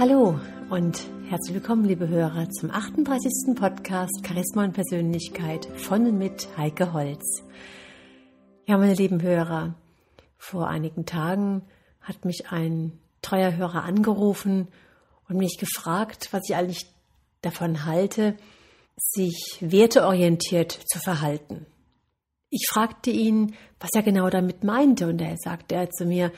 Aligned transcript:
Hallo 0.00 0.40
und 0.70 0.98
herzlich 1.28 1.56
willkommen, 1.56 1.84
liebe 1.84 2.08
Hörer, 2.08 2.48
zum 2.48 2.70
38. 2.70 3.54
Podcast 3.54 4.26
Charisma 4.26 4.64
und 4.64 4.72
Persönlichkeit 4.72 5.66
von 5.76 6.06
und 6.06 6.16
mit 6.16 6.48
Heike 6.56 6.94
Holz. 6.94 7.42
Ja, 8.64 8.78
meine 8.78 8.94
lieben 8.94 9.20
Hörer, 9.20 9.74
vor 10.38 10.68
einigen 10.68 11.04
Tagen 11.04 11.66
hat 12.00 12.24
mich 12.24 12.48
ein 12.48 12.98
treuer 13.20 13.56
Hörer 13.56 13.84
angerufen 13.84 14.68
und 15.28 15.36
mich 15.36 15.58
gefragt, 15.58 16.28
was 16.30 16.48
ich 16.48 16.56
eigentlich 16.56 16.86
davon 17.42 17.84
halte, 17.84 18.38
sich 18.96 19.58
werteorientiert 19.60 20.72
zu 20.72 20.98
verhalten. 20.98 21.66
Ich 22.48 22.68
fragte 22.70 23.10
ihn, 23.10 23.54
was 23.78 23.90
er 23.94 24.02
genau 24.02 24.30
damit 24.30 24.64
meinte, 24.64 25.08
und 25.08 25.20
er 25.20 25.36
sagte 25.36 25.74
er 25.74 25.90
zu 25.90 26.06
mir, 26.06 26.32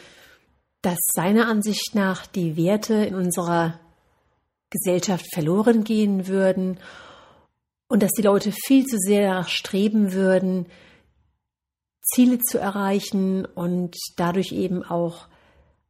dass 0.83 0.99
seiner 1.15 1.49
Ansicht 1.49 1.95
nach 1.95 2.27
die 2.27 2.57
Werte 2.57 2.95
in 2.95 3.15
unserer 3.15 3.79
Gesellschaft 4.71 5.27
verloren 5.33 5.85
gehen 5.85 6.27
würden 6.27 6.79
und 7.89 8.03
dass 8.03 8.11
die 8.11 8.23
Leute 8.23 8.53
viel 8.53 8.85
zu 8.87 8.99
sehr 8.99 9.45
streben 9.45 10.13
würden, 10.13 10.67
Ziele 12.03 12.41
zu 12.41 12.59
erreichen 12.59 13.45
und 13.45 13.97
dadurch 14.17 14.53
eben 14.53 14.83
auch 14.83 15.29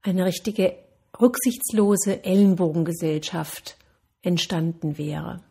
eine 0.03 0.27
richtige 0.27 0.77
rücksichtslose 1.21 2.25
Ellenbogengesellschaft 2.25 3.77
entstanden 4.21 4.99
wäre. 4.99 5.43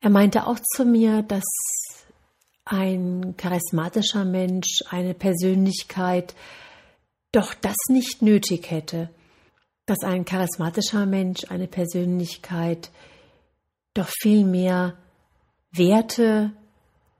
Er 0.00 0.10
meinte 0.10 0.46
auch 0.46 0.58
zu 0.76 0.84
mir, 0.84 1.22
dass 1.22 1.44
ein 2.64 3.34
charismatischer 3.36 4.24
Mensch, 4.24 4.82
eine 4.88 5.14
Persönlichkeit, 5.14 6.34
doch 7.32 7.54
das 7.54 7.76
nicht 7.88 8.22
nötig 8.22 8.70
hätte, 8.70 9.10
dass 9.86 10.02
ein 10.02 10.24
charismatischer 10.24 11.06
Mensch, 11.06 11.44
eine 11.48 11.66
Persönlichkeit 11.66 12.90
doch 13.94 14.08
viel 14.08 14.44
mehr 14.44 14.96
Werte 15.72 16.52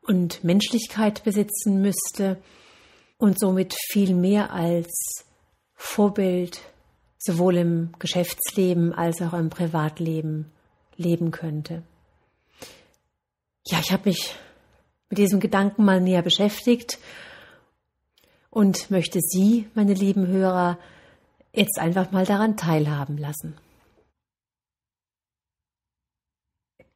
und 0.03 0.43
Menschlichkeit 0.45 1.23
besitzen 1.25 1.81
müsste 1.81 2.43
und 3.19 3.39
somit 3.39 3.75
viel 3.91 4.15
mehr 4.15 4.53
als 4.53 5.25
Vorbild 5.75 6.61
sowohl 7.19 7.59
im 7.59 7.93
Geschäftsleben 7.99 8.95
als 8.95 9.21
auch 9.21 9.35
im 9.35 9.51
Privatleben 9.51 10.51
leben 10.97 11.31
könnte. 11.31 11.83
Ja, 13.67 13.79
ich 13.85 13.93
habe 13.93 14.09
mich 14.09 14.35
mit 15.11 15.19
diesem 15.19 15.39
Gedanken 15.39 15.85
mal 15.85 16.01
näher 16.01 16.23
beschäftigt 16.23 16.99
und 18.51 18.91
möchte 18.91 19.21
Sie, 19.21 19.69
meine 19.75 19.95
lieben 19.95 20.27
Hörer, 20.27 20.79
jetzt 21.53 21.79
einfach 21.79 22.11
mal 22.11 22.27
daran 22.27 22.57
teilhaben 22.57 23.17
lassen. 23.17 23.57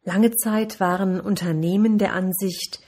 Lange 0.02 0.32
Zeit 0.36 0.80
waren 0.80 1.20
Unternehmen 1.20 1.96
der 1.98 2.12
Ansicht, 2.12 2.80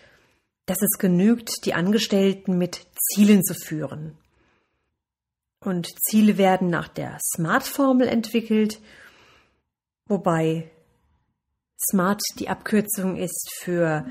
dass 0.67 0.83
es 0.83 0.98
genügt, 0.98 1.64
die 1.64 1.72
Angestellten 1.72 2.59
mit 2.59 2.87
Zielen 2.98 3.42
zu 3.42 3.55
führen. 3.55 4.19
Und 5.61 5.89
Ziele 6.03 6.37
werden 6.37 6.69
nach 6.69 6.89
der 6.89 7.19
SMART-Formel 7.20 8.06
entwickelt, 8.06 8.81
wobei 10.06 10.70
SMART 11.91 12.20
die 12.39 12.48
Abkürzung 12.48 13.17
ist 13.17 13.50
für 13.61 14.06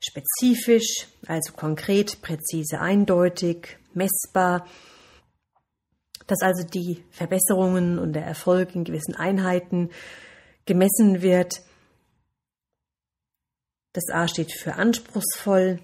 spezifisch, 0.00 1.08
also 1.26 1.52
konkret, 1.52 2.22
präzise, 2.22 2.80
eindeutig, 2.80 3.78
messbar, 3.94 4.66
dass 6.26 6.42
also 6.42 6.66
die 6.66 7.04
Verbesserungen 7.10 7.98
und 7.98 8.12
der 8.12 8.24
Erfolg 8.24 8.74
in 8.74 8.84
gewissen 8.84 9.14
Einheiten 9.14 9.90
gemessen 10.66 11.22
wird. 11.22 11.62
Das 13.92 14.08
A 14.12 14.28
steht 14.28 14.52
für 14.52 14.74
anspruchsvoll, 14.74 15.80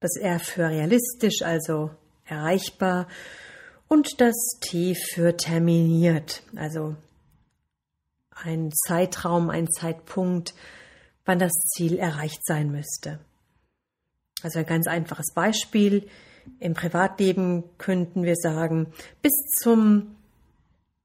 das 0.00 0.16
R 0.16 0.40
für 0.40 0.68
realistisch, 0.68 1.42
also 1.42 1.90
erreichbar 2.24 3.06
und 3.88 4.20
das 4.20 4.34
T 4.60 4.94
für 4.94 5.36
terminiert, 5.36 6.42
also 6.56 6.96
ein 8.30 8.72
Zeitraum, 8.72 9.50
ein 9.50 9.68
Zeitpunkt, 9.70 10.54
wann 11.24 11.38
das 11.38 11.52
Ziel 11.52 11.98
erreicht 11.98 12.44
sein 12.44 12.70
müsste. 12.70 13.20
Also 14.42 14.58
ein 14.58 14.66
ganz 14.66 14.86
einfaches 14.86 15.32
Beispiel. 15.34 16.08
Im 16.58 16.74
Privatleben 16.74 17.64
könnten 17.78 18.24
wir 18.24 18.34
sagen, 18.36 18.92
bis 19.20 19.32
zum 19.60 20.16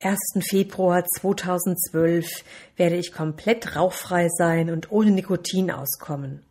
1. 0.01 0.17
Februar 0.41 1.03
2012 1.05 2.27
werde 2.75 2.97
ich 2.97 3.11
komplett 3.11 3.75
rauchfrei 3.75 4.27
sein 4.29 4.69
und 4.69 4.91
ohne 4.91 5.11
Nikotin 5.11 5.71
auskommen. 5.71 6.43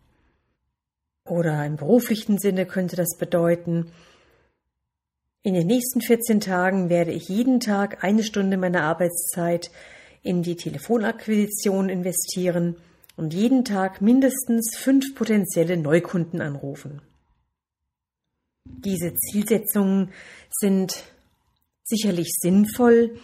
Oder 1.25 1.65
im 1.65 1.77
beruflichen 1.77 2.39
Sinne 2.39 2.67
könnte 2.67 2.97
das 2.97 3.17
bedeuten, 3.19 3.91
in 5.43 5.55
den 5.55 5.69
nächsten 5.69 6.01
14 6.01 6.41
Tagen 6.41 6.89
werde 6.91 7.13
ich 7.13 7.29
jeden 7.29 7.61
Tag 7.61 8.03
eine 8.03 8.25
Stunde 8.25 8.57
meiner 8.57 8.83
Arbeitszeit 8.83 9.71
in 10.23 10.43
die 10.43 10.57
Telefonakquisition 10.57 11.89
investieren 11.89 12.75
und 13.17 13.35
jeden 13.35 13.65
Tag 13.65 14.01
mindestens 14.01 14.77
fünf 14.77 15.15
potenzielle 15.15 15.77
Neukunden 15.77 16.41
anrufen. 16.41 17.01
Diese 18.65 19.15
Zielsetzungen 19.15 20.13
sind 20.51 21.05
sicherlich 21.83 22.29
sinnvoll, 22.41 23.19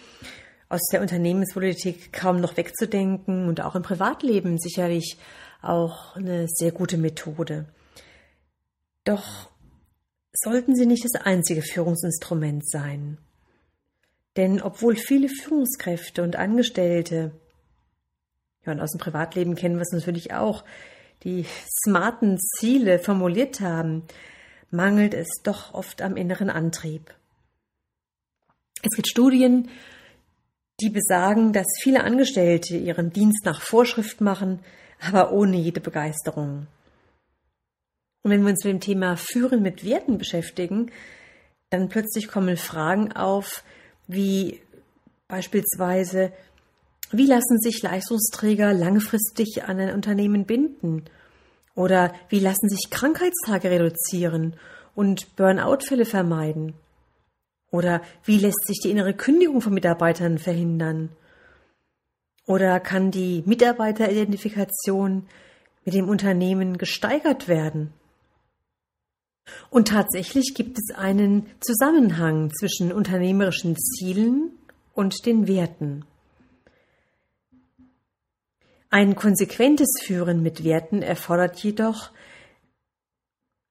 aus 0.69 0.81
der 0.91 1.03
Unternehmenspolitik 1.03 2.15
kaum 2.15 2.41
noch 2.41 2.57
wegzudenken 2.57 3.47
und 3.47 3.61
auch 3.61 3.75
im 3.75 3.83
Privatleben 3.83 4.59
sicherlich 4.59 5.19
auch 5.61 6.17
eine 6.17 6.47
sehr 6.49 6.73
gute 6.73 6.97
Methode. 6.97 7.67
Doch 9.05 9.51
sollten 10.33 10.75
sie 10.75 10.87
nicht 10.87 11.05
das 11.05 11.21
einzige 11.21 11.61
Führungsinstrument 11.61 12.67
sein. 12.67 13.19
Denn 14.37 14.63
obwohl 14.63 14.97
viele 14.97 15.29
Führungskräfte 15.29 16.23
und 16.23 16.37
Angestellte 16.37 17.33
ja, 18.65 18.73
und 18.73 18.81
aus 18.81 18.93
dem 18.93 19.01
Privatleben 19.01 19.55
kennen 19.55 19.77
wir 19.77 19.83
es 19.83 19.93
natürlich 19.93 20.33
auch, 20.33 20.65
die 21.25 21.47
smarten 21.85 22.39
Ziele 22.39 22.99
formuliert 22.99 23.61
haben, 23.61 24.05
mangelt 24.71 25.15
es 25.15 25.29
doch 25.43 25.75
oft 25.75 26.03
am 26.03 26.17
inneren 26.17 26.51
Antrieb. 26.51 27.15
Es 28.83 28.97
gibt 28.97 29.09
Studien, 29.09 29.69
die 30.81 30.91
besagen, 30.91 31.53
dass 31.53 31.67
viele 31.81 32.03
Angestellte 32.03 32.77
ihren 32.77 33.13
Dienst 33.13 33.45
nach 33.45 33.61
Vorschrift 33.61 34.21
machen, 34.21 34.61
aber 35.01 35.33
ohne 35.33 35.57
jede 35.57 35.81
Begeisterung. 35.81 36.67
Und 38.23 38.31
wenn 38.31 38.43
wir 38.43 38.51
uns 38.51 38.65
mit 38.65 38.73
dem 38.73 38.81
Thema 38.81 39.17
Führen 39.17 39.63
mit 39.63 39.85
Werten 39.85 40.19
beschäftigen, 40.19 40.91
dann 41.71 41.89
plötzlich 41.89 42.29
kommen 42.29 42.57
Fragen 42.57 43.13
auf, 43.13 43.65
wie 44.07 44.61
beispielsweise, 45.29 46.33
wie 47.13 47.27
lassen 47.27 47.59
sich 47.61 47.83
Leistungsträger 47.83 48.73
langfristig 48.73 49.65
an 49.65 49.79
ein 49.79 49.95
Unternehmen 49.95 50.47
binden? 50.47 51.05
Oder 51.75 52.13
wie 52.29 52.41
lassen 52.41 52.69
sich 52.69 52.91
Krankheitstage 52.91 53.71
reduzieren 53.71 54.57
und 54.95 55.37
Burnout-Fälle 55.37 56.05
vermeiden? 56.05 56.75
Oder 57.71 58.03
wie 58.25 58.39
lässt 58.39 58.67
sich 58.67 58.81
die 58.81 58.91
innere 58.91 59.15
Kündigung 59.15 59.61
von 59.61 59.73
Mitarbeitern 59.73 60.39
verhindern? 60.39 61.11
Oder 62.47 62.81
kann 62.81 63.11
die 63.11 63.43
Mitarbeiteridentifikation 63.47 65.27
mit 65.85 65.95
dem 65.95 66.09
Unternehmen 66.09 66.77
gesteigert 66.77 67.49
werden? 67.49 67.93
Und 69.71 69.89
tatsächlich 69.89 70.55
gibt 70.55 70.79
es 70.79 70.95
einen 70.95 71.47
Zusammenhang 71.61 72.51
zwischen 72.53 72.93
unternehmerischen 72.93 73.77
Zielen 73.77 74.53
und 74.95 75.27
den 75.27 75.49
Werten. 75.49 76.05
Ein 78.95 79.17
konsequentes 79.17 79.89
Führen 80.03 80.43
mit 80.43 80.65
Werten 80.65 81.01
erfordert 81.01 81.59
jedoch 81.65 82.11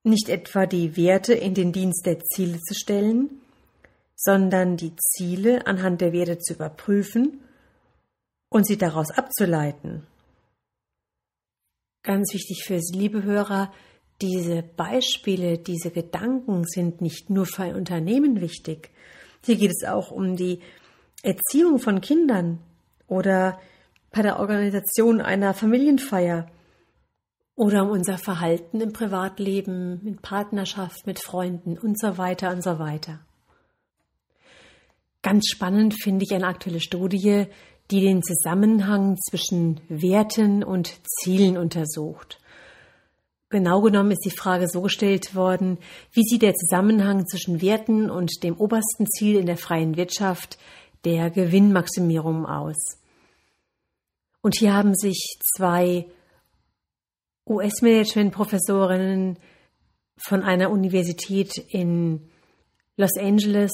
nicht 0.03 0.29
etwa 0.29 0.65
die 0.65 0.97
Werte 0.97 1.35
in 1.35 1.53
den 1.53 1.71
Dienst 1.71 2.07
der 2.07 2.21
Ziele 2.21 2.57
zu 2.57 2.73
stellen, 2.73 3.29
sondern 4.15 4.77
die 4.77 4.95
Ziele 4.95 5.67
anhand 5.67 6.01
der 6.01 6.11
Werte 6.11 6.39
zu 6.39 6.55
überprüfen 6.55 7.39
und 8.49 8.65
sie 8.65 8.79
daraus 8.79 9.11
abzuleiten. 9.11 10.07
Ganz 12.01 12.33
wichtig 12.33 12.63
für 12.65 12.79
Sie, 12.79 12.97
liebe 12.97 13.21
Hörer, 13.21 13.71
diese 14.23 14.63
Beispiele, 14.63 15.59
diese 15.59 15.91
Gedanken 15.91 16.63
sind 16.65 16.99
nicht 16.99 17.29
nur 17.29 17.45
für 17.45 17.61
ein 17.61 17.75
Unternehmen 17.75 18.41
wichtig. 18.41 18.89
Hier 19.45 19.57
geht 19.57 19.71
es 19.71 19.87
auch 19.87 20.09
um 20.09 20.35
die 20.35 20.61
Erziehung 21.21 21.77
von 21.77 22.01
Kindern 22.01 22.57
oder 23.05 23.59
bei 24.11 24.21
der 24.21 24.39
Organisation 24.39 25.21
einer 25.21 25.53
Familienfeier 25.53 26.47
oder 27.55 27.83
um 27.83 27.89
unser 27.89 28.17
Verhalten 28.17 28.81
im 28.81 28.93
Privatleben, 28.93 30.01
in 30.05 30.17
Partnerschaft 30.17 31.05
mit 31.05 31.19
Freunden 31.19 31.77
und 31.77 31.99
so 31.99 32.17
weiter 32.17 32.51
und 32.51 32.63
so 32.63 32.79
weiter. 32.79 33.19
Ganz 35.21 35.47
spannend 35.47 35.95
finde 36.01 36.25
ich 36.25 36.33
eine 36.33 36.47
aktuelle 36.47 36.79
Studie, 36.79 37.45
die 37.91 38.01
den 38.01 38.23
Zusammenhang 38.23 39.17
zwischen 39.17 39.81
Werten 39.87 40.63
und 40.63 40.93
Zielen 41.05 41.57
untersucht. 41.57 42.39
Genau 43.49 43.81
genommen 43.81 44.11
ist 44.11 44.25
die 44.25 44.31
Frage 44.31 44.67
so 44.67 44.81
gestellt 44.81 45.35
worden, 45.35 45.77
wie 46.13 46.23
sieht 46.23 46.41
der 46.41 46.55
Zusammenhang 46.55 47.27
zwischen 47.27 47.61
Werten 47.61 48.09
und 48.09 48.43
dem 48.43 48.55
obersten 48.55 49.07
Ziel 49.07 49.37
in 49.37 49.45
der 49.45 49.57
freien 49.57 49.97
Wirtschaft, 49.97 50.57
der 51.03 51.29
Gewinnmaximierung 51.29 52.45
aus. 52.45 53.00
Und 54.41 54.55
hier 54.57 54.73
haben 54.73 54.95
sich 54.95 55.37
zwei 55.55 56.07
US-Management-Professorinnen 57.47 59.37
von 60.17 60.43
einer 60.43 60.71
Universität 60.71 61.57
in 61.69 62.29
Los 62.97 63.17
Angeles 63.17 63.71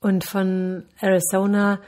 und 0.00 0.24
von 0.24 0.86
Arizona 1.00 1.80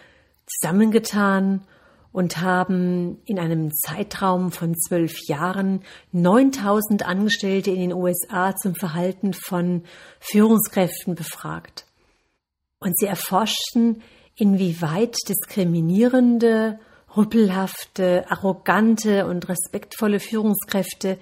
zusammengetan 0.46 1.66
und 2.12 2.40
haben 2.40 3.22
in 3.25 3.38
einem 3.38 3.72
Zeitraum 3.72 4.52
von 4.52 4.76
zwölf 4.76 5.26
Jahren 5.28 5.82
9000 6.12 7.06
Angestellte 7.06 7.70
in 7.70 7.81
den 7.81 7.93
USA 7.93 8.54
zum 8.54 8.75
Verhalten 8.75 9.32
von 9.32 9.84
Führungskräften 10.20 11.14
befragt. 11.14 11.87
Und 12.78 12.99
sie 12.99 13.06
erforschten, 13.06 14.02
inwieweit 14.37 15.16
diskriminierende, 15.28 16.78
rüppelhafte, 17.17 18.31
arrogante 18.31 19.26
und 19.26 19.49
respektvolle 19.49 20.20
Führungskräfte 20.20 21.19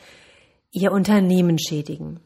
ihr 0.73 0.93
Unternehmen 0.93 1.59
schädigen. 1.59 2.21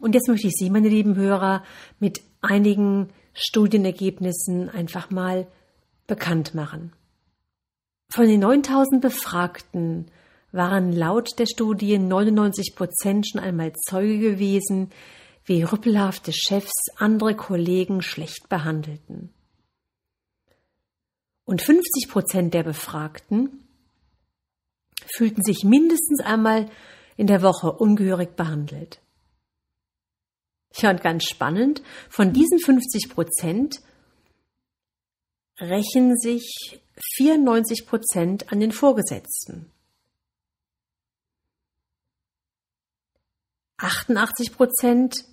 Und 0.00 0.14
jetzt 0.14 0.28
möchte 0.28 0.48
ich 0.48 0.54
Sie, 0.54 0.70
meine 0.70 0.88
lieben 0.88 1.16
Hörer, 1.16 1.62
mit 1.98 2.22
einigen 2.40 3.10
Studienergebnissen 3.32 4.68
einfach 4.68 5.10
mal 5.10 5.46
bekannt 6.06 6.54
machen. 6.54 6.92
Von 8.10 8.28
den 8.28 8.40
9000 8.40 9.00
Befragten 9.00 10.10
waren 10.52 10.92
laut 10.92 11.38
der 11.38 11.46
Studie 11.46 11.98
99 11.98 12.76
Prozent 12.76 13.28
schon 13.28 13.40
einmal 13.40 13.72
Zeuge 13.88 14.18
gewesen, 14.18 14.90
wie 15.44 15.62
rüppelhafte 15.62 16.32
Chefs 16.32 16.72
andere 16.96 17.34
Kollegen 17.34 18.02
schlecht 18.02 18.48
behandelten. 18.48 19.30
Und 21.44 21.62
50 21.62 22.08
Prozent 22.08 22.54
der 22.54 22.62
Befragten 22.62 23.68
fühlten 25.16 25.42
sich 25.42 25.64
mindestens 25.64 26.20
einmal 26.20 26.70
in 27.16 27.26
der 27.26 27.42
Woche 27.42 27.72
ungehörig 27.72 28.36
behandelt. 28.36 29.00
Ja, 30.76 30.90
und 30.90 31.02
ganz 31.02 31.24
spannend, 31.24 31.82
von 32.10 32.32
diesen 32.32 32.58
50 32.58 33.10
Prozent 33.10 33.80
rächen 35.60 36.16
sich 36.16 36.80
94 37.16 37.86
Prozent 37.86 38.50
an 38.50 38.60
den 38.60 38.72
Vorgesetzten. 38.72 39.70
88 43.76 44.52
Prozent 44.52 45.24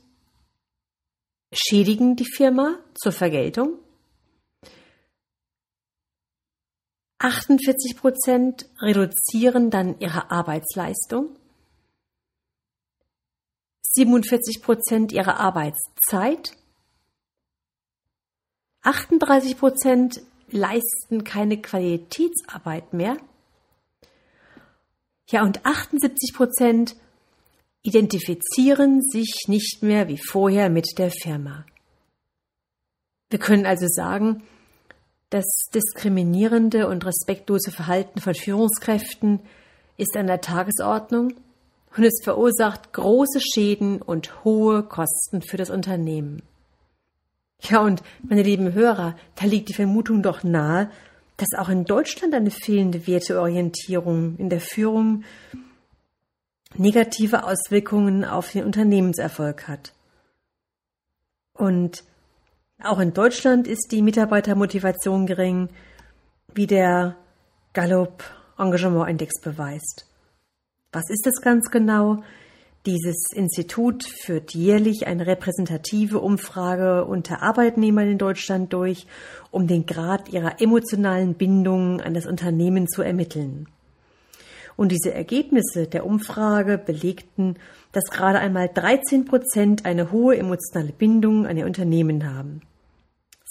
schädigen 1.53 2.15
die 2.15 2.25
Firma 2.25 2.79
zur 2.95 3.11
Vergeltung. 3.11 3.79
48 7.23 7.97
Prozent 7.97 8.65
reduzieren 8.81 9.69
dann 9.69 9.99
ihre 9.99 10.31
Arbeitsleistung. 10.31 11.37
47 13.83 14.63
Prozent 14.63 15.11
ihrer 15.11 15.39
Arbeitszeit. 15.39 16.57
38 18.81 19.59
Prozent 19.59 20.21
leisten 20.49 21.23
keine 21.23 21.61
Qualitätsarbeit 21.61 22.91
mehr. 22.91 23.17
Ja, 25.29 25.43
und 25.43 25.63
78 25.63 26.33
Prozent 26.33 26.95
identifizieren 27.83 29.01
sich 29.03 29.43
nicht 29.47 29.83
mehr 29.83 30.07
wie 30.07 30.17
vorher 30.17 30.71
mit 30.71 30.97
der 30.97 31.11
Firma. 31.11 31.65
Wir 33.29 33.39
können 33.39 33.67
also 33.67 33.85
sagen, 33.87 34.43
das 35.31 35.45
diskriminierende 35.73 36.87
und 36.87 37.05
respektlose 37.05 37.71
Verhalten 37.71 38.19
von 38.19 38.35
Führungskräften 38.35 39.39
ist 39.97 40.15
an 40.15 40.27
der 40.27 40.41
Tagesordnung 40.41 41.33
und 41.95 42.03
es 42.03 42.21
verursacht 42.23 42.93
große 42.93 43.39
Schäden 43.39 44.01
und 44.01 44.43
hohe 44.43 44.83
Kosten 44.83 45.41
für 45.41 45.57
das 45.57 45.69
Unternehmen. 45.69 46.43
Ja, 47.61 47.79
und 47.79 48.03
meine 48.23 48.43
lieben 48.43 48.73
Hörer, 48.73 49.15
da 49.35 49.45
liegt 49.45 49.69
die 49.69 49.73
Vermutung 49.73 50.21
doch 50.21 50.43
nahe, 50.43 50.91
dass 51.37 51.57
auch 51.57 51.69
in 51.69 51.85
Deutschland 51.85 52.33
eine 52.33 52.51
fehlende 52.51 53.07
Werteorientierung 53.07 54.37
in 54.37 54.49
der 54.49 54.61
Führung 54.61 55.23
negative 56.75 57.45
Auswirkungen 57.45 58.25
auf 58.25 58.51
den 58.51 58.65
Unternehmenserfolg 58.65 59.67
hat. 59.67 59.93
Und 61.53 62.03
auch 62.83 62.99
in 62.99 63.13
Deutschland 63.13 63.67
ist 63.67 63.91
die 63.91 64.01
Mitarbeitermotivation 64.01 65.25
gering, 65.25 65.69
wie 66.53 66.67
der 66.67 67.15
Gallup 67.73 68.23
Engagement 68.57 69.09
Index 69.09 69.41
beweist. 69.41 70.05
Was 70.91 71.09
ist 71.09 71.25
es 71.25 71.41
ganz 71.41 71.69
genau? 71.71 72.21
Dieses 72.85 73.27
Institut 73.33 74.03
führt 74.03 74.55
jährlich 74.55 75.05
eine 75.05 75.27
repräsentative 75.27 76.19
Umfrage 76.19 77.05
unter 77.05 77.43
Arbeitnehmern 77.43 78.07
in 78.07 78.17
Deutschland 78.17 78.73
durch, 78.73 79.05
um 79.51 79.67
den 79.67 79.85
Grad 79.85 80.29
ihrer 80.29 80.59
emotionalen 80.59 81.35
Bindung 81.35 82.01
an 82.01 82.13
das 82.13 82.25
Unternehmen 82.25 82.87
zu 82.87 83.03
ermitteln. 83.03 83.67
Und 84.75 84.91
diese 84.91 85.13
Ergebnisse 85.13 85.85
der 85.85 86.05
Umfrage 86.05 86.79
belegten, 86.79 87.57
dass 87.91 88.05
gerade 88.05 88.39
einmal 88.39 88.67
13 88.73 89.25
Prozent 89.25 89.85
eine 89.85 90.11
hohe 90.11 90.37
emotionale 90.37 90.91
Bindung 90.91 91.45
an 91.45 91.57
ihr 91.57 91.67
Unternehmen 91.67 92.33
haben. 92.33 92.61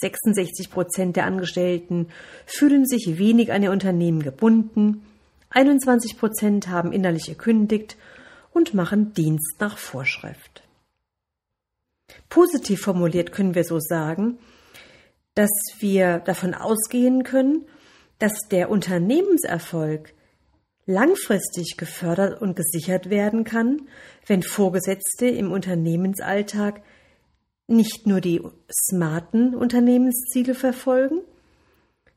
66 0.01 0.69
Prozent 0.69 1.15
der 1.15 1.25
Angestellten 1.25 2.09
fühlen 2.45 2.85
sich 2.85 3.17
wenig 3.17 3.51
an 3.51 3.63
ihr 3.63 3.71
Unternehmen 3.71 4.21
gebunden, 4.21 5.05
21 5.51 6.17
Prozent 6.17 6.69
haben 6.69 6.93
innerlich 6.93 7.25
gekündigt 7.25 7.97
und 8.53 8.73
machen 8.73 9.13
Dienst 9.13 9.57
nach 9.59 9.77
Vorschrift. 9.77 10.63
Positiv 12.29 12.81
formuliert 12.81 13.31
können 13.31 13.55
wir 13.55 13.65
so 13.65 13.79
sagen, 13.79 14.37
dass 15.35 15.51
wir 15.79 16.19
davon 16.19 16.53
ausgehen 16.53 17.23
können, 17.23 17.65
dass 18.19 18.33
der 18.49 18.69
Unternehmenserfolg 18.69 20.13
langfristig 20.85 21.75
gefördert 21.77 22.41
und 22.41 22.55
gesichert 22.55 23.09
werden 23.09 23.43
kann, 23.43 23.87
wenn 24.27 24.43
Vorgesetzte 24.43 25.27
im 25.27 25.51
Unternehmensalltag 25.51 26.81
nicht 27.71 28.05
nur 28.07 28.21
die 28.21 28.41
smarten 28.71 29.55
Unternehmensziele 29.55 30.53
verfolgen, 30.53 31.21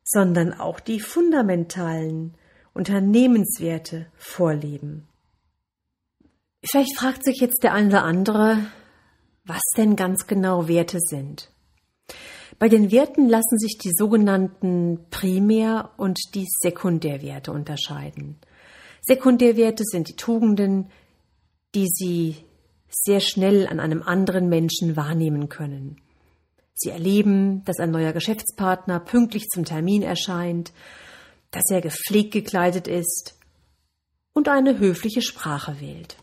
sondern 0.05 0.53
auch 0.53 0.81
die 0.81 1.01
fundamentalen 1.01 2.35
Unternehmenswerte 2.75 4.07
vorleben. 4.17 5.09
Vielleicht 6.63 6.97
fragt 6.97 7.25
sich 7.25 7.41
jetzt 7.41 7.63
der 7.63 7.73
eine 7.73 7.89
oder 7.89 8.05
andere, 8.05 8.59
was 9.45 9.63
denn 9.77 9.97
ganz 9.97 10.27
genau 10.27 10.69
Werte 10.69 10.99
sind. 11.01 11.51
Bei 12.59 12.69
den 12.69 12.91
Werten 12.91 13.29
lassen 13.29 13.59
sich 13.59 13.79
die 13.79 13.93
sogenannten 13.93 15.07
Primär- 15.11 15.91
und 15.97 16.19
die 16.35 16.47
Sekundärwerte 16.61 17.53
unterscheiden. 17.53 18.39
Sekundärwerte 19.03 19.83
sind 19.85 20.09
die 20.09 20.17
Tugenden, 20.17 20.91
die 21.75 21.87
Sie 21.89 22.37
sehr 22.95 23.21
schnell 23.21 23.67
an 23.67 23.81
einem 23.81 24.03
anderen 24.03 24.49
Menschen 24.49 24.97
wahrnehmen 24.97 25.49
können. 25.49 26.01
Sie 26.75 26.91
erleben, 26.91 27.65
dass 27.65 27.79
ein 27.79 27.91
neuer 27.91 28.13
Geschäftspartner 28.13 29.01
pünktlich 29.01 29.49
zum 29.49 29.65
Termin 29.65 30.03
erscheint, 30.03 30.73
dass 31.51 31.65
er 31.71 31.81
gepflegt 31.81 32.33
gekleidet 32.33 32.89
ist 32.89 33.39
und 34.33 34.49
eine 34.49 34.79
höfliche 34.79 35.23
Sprache 35.23 35.81
wählt. 35.81 36.17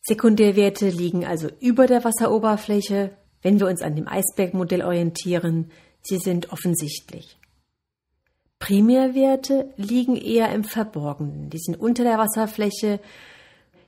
Sekundärwerte 0.00 0.88
liegen 0.88 1.24
also 1.24 1.48
über 1.60 1.86
der 1.86 2.02
Wasseroberfläche, 2.02 3.16
wenn 3.42 3.60
wir 3.60 3.68
uns 3.68 3.82
an 3.82 3.94
dem 3.94 4.08
Eisbergmodell 4.08 4.82
orientieren, 4.82 5.70
sie 6.00 6.18
sind 6.18 6.52
offensichtlich. 6.52 7.38
Primärwerte 8.58 9.72
liegen 9.76 10.16
eher 10.16 10.52
im 10.52 10.64
Verborgenen, 10.64 11.50
die 11.50 11.58
sind 11.58 11.78
unter 11.78 12.04
der 12.04 12.18
Wasserfläche. 12.18 13.00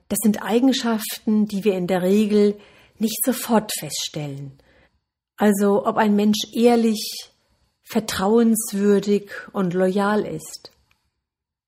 Das 0.08 0.18
sind 0.22 0.42
Eigenschaften, 0.42 1.46
die 1.46 1.64
wir 1.64 1.74
in 1.74 1.86
der 1.86 2.02
Regel 2.02 2.56
nicht 2.98 3.24
sofort 3.24 3.70
feststellen. 3.78 4.52
Also 5.36 5.86
ob 5.86 5.96
ein 5.96 6.14
Mensch 6.14 6.38
ehrlich, 6.54 7.30
vertrauenswürdig 7.82 9.30
und 9.52 9.74
loyal 9.74 10.24
ist. 10.24 10.70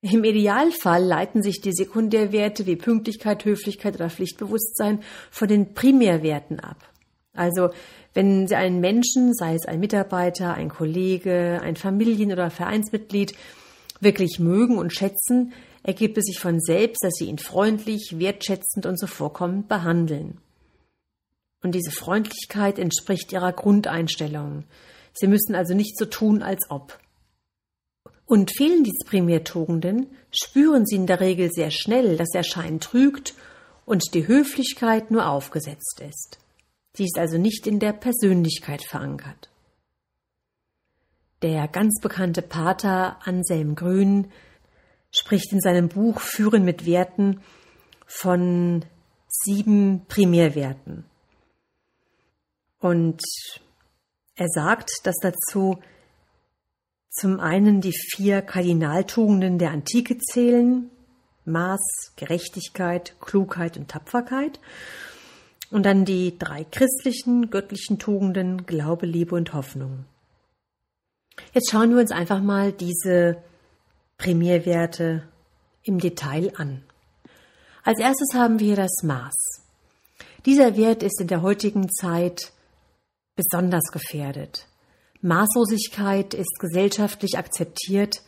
Im 0.01 0.23
Idealfall 0.23 1.03
leiten 1.03 1.41
sich 1.41 1.59
die 1.61 1.73
Sekundärwerte 1.73 2.65
wie 2.65 2.75
Pünktlichkeit, 2.75 3.43
Höflichkeit 3.45 3.95
oder 3.95 4.09
Pflichtbewusstsein 4.09 5.01
von 5.31 5.47
den 5.47 5.73
Primärwerten 5.73 6.59
ab. 6.59 6.77
Also, 7.33 7.69
wenn 8.13 8.47
Sie 8.47 8.55
einen 8.55 8.79
Menschen, 8.79 9.33
sei 9.33 9.53
es 9.53 9.65
ein 9.65 9.79
Mitarbeiter, 9.79 10.53
ein 10.53 10.69
Kollege, 10.69 11.59
ein 11.61 11.75
Familien- 11.75 12.31
oder 12.31 12.49
Vereinsmitglied, 12.49 13.35
wirklich 13.99 14.39
mögen 14.39 14.77
und 14.77 14.93
schätzen, 14.93 15.53
ergibt 15.87 16.17
es 16.17 16.25
sich 16.25 16.39
von 16.39 16.59
selbst, 16.59 17.03
dass 17.03 17.13
Sie 17.15 17.25
ihn 17.25 17.39
freundlich, 17.39 18.19
wertschätzend 18.19 18.85
und 18.85 18.99
zuvorkommend 18.99 19.69
behandeln. 19.69 20.41
Und 21.63 21.73
diese 21.73 21.91
Freundlichkeit 21.91 22.77
entspricht 22.77 23.31
Ihrer 23.31 23.53
Grundeinstellung. 23.53 24.65
Sie 25.13 25.27
müssen 25.27 25.55
also 25.55 25.73
nicht 25.73 25.97
so 25.97 26.05
tun, 26.05 26.43
als 26.43 26.69
ob. 26.69 26.99
Und 28.25 28.51
fehlen 28.51 28.83
diese 28.83 29.05
Primärtugenden, 29.05 30.07
spüren 30.29 30.85
Sie 30.85 30.97
in 30.97 31.07
der 31.07 31.21
Regel 31.21 31.49
sehr 31.51 31.71
schnell, 31.71 32.17
dass 32.17 32.29
der 32.29 32.43
Schein 32.43 32.81
trügt 32.81 33.33
und 33.85 34.13
die 34.13 34.27
Höflichkeit 34.27 35.09
nur 35.09 35.29
aufgesetzt 35.29 36.01
ist. 36.01 36.37
Sie 36.95 37.05
ist 37.05 37.17
also 37.17 37.37
nicht 37.37 37.65
in 37.65 37.79
der 37.79 37.93
Persönlichkeit 37.93 38.83
verankert. 38.83 39.49
Der 41.41 41.69
ganz 41.69 42.01
bekannte 42.01 42.41
Pater 42.41 43.25
Anselm 43.25 43.75
Grün 43.75 44.27
spricht 45.11 45.51
in 45.51 45.61
seinem 45.61 45.89
Buch 45.89 46.19
Führen 46.19 46.63
mit 46.63 46.85
Werten 46.85 47.41
von 48.05 48.85
sieben 49.27 50.05
Primärwerten. 50.07 51.05
Und 52.79 53.21
er 54.35 54.47
sagt, 54.49 54.89
dass 55.03 55.15
dazu 55.21 55.79
zum 57.09 57.39
einen 57.39 57.81
die 57.81 57.93
vier 57.93 58.41
Kardinaltugenden 58.41 59.57
der 59.57 59.71
Antike 59.71 60.17
zählen, 60.19 60.91
Maß, 61.45 62.13
Gerechtigkeit, 62.15 63.15
Klugheit 63.19 63.77
und 63.77 63.89
Tapferkeit, 63.89 64.59
und 65.69 65.85
dann 65.85 66.05
die 66.05 66.37
drei 66.37 66.63
christlichen, 66.63 67.49
göttlichen 67.49 67.99
Tugenden, 67.99 68.65
Glaube, 68.65 69.05
Liebe 69.05 69.35
und 69.35 69.53
Hoffnung. 69.53 70.05
Jetzt 71.53 71.71
schauen 71.71 71.91
wir 71.91 71.99
uns 71.99 72.11
einfach 72.11 72.41
mal 72.41 72.71
diese 72.71 73.43
Primärwerte 74.17 75.27
im 75.83 75.99
Detail 75.99 76.51
an. 76.57 76.83
Als 77.83 77.99
erstes 77.99 78.33
haben 78.33 78.59
wir 78.59 78.75
das 78.75 79.03
Maß. 79.03 79.61
Dieser 80.45 80.75
Wert 80.75 81.03
ist 81.03 81.21
in 81.21 81.27
der 81.27 81.41
heutigen 81.41 81.89
Zeit 81.89 82.51
besonders 83.35 83.91
gefährdet. 83.91 84.67
Maßlosigkeit 85.21 86.33
ist 86.33 86.59
gesellschaftlich 86.59 87.37
akzeptiert 87.37 88.21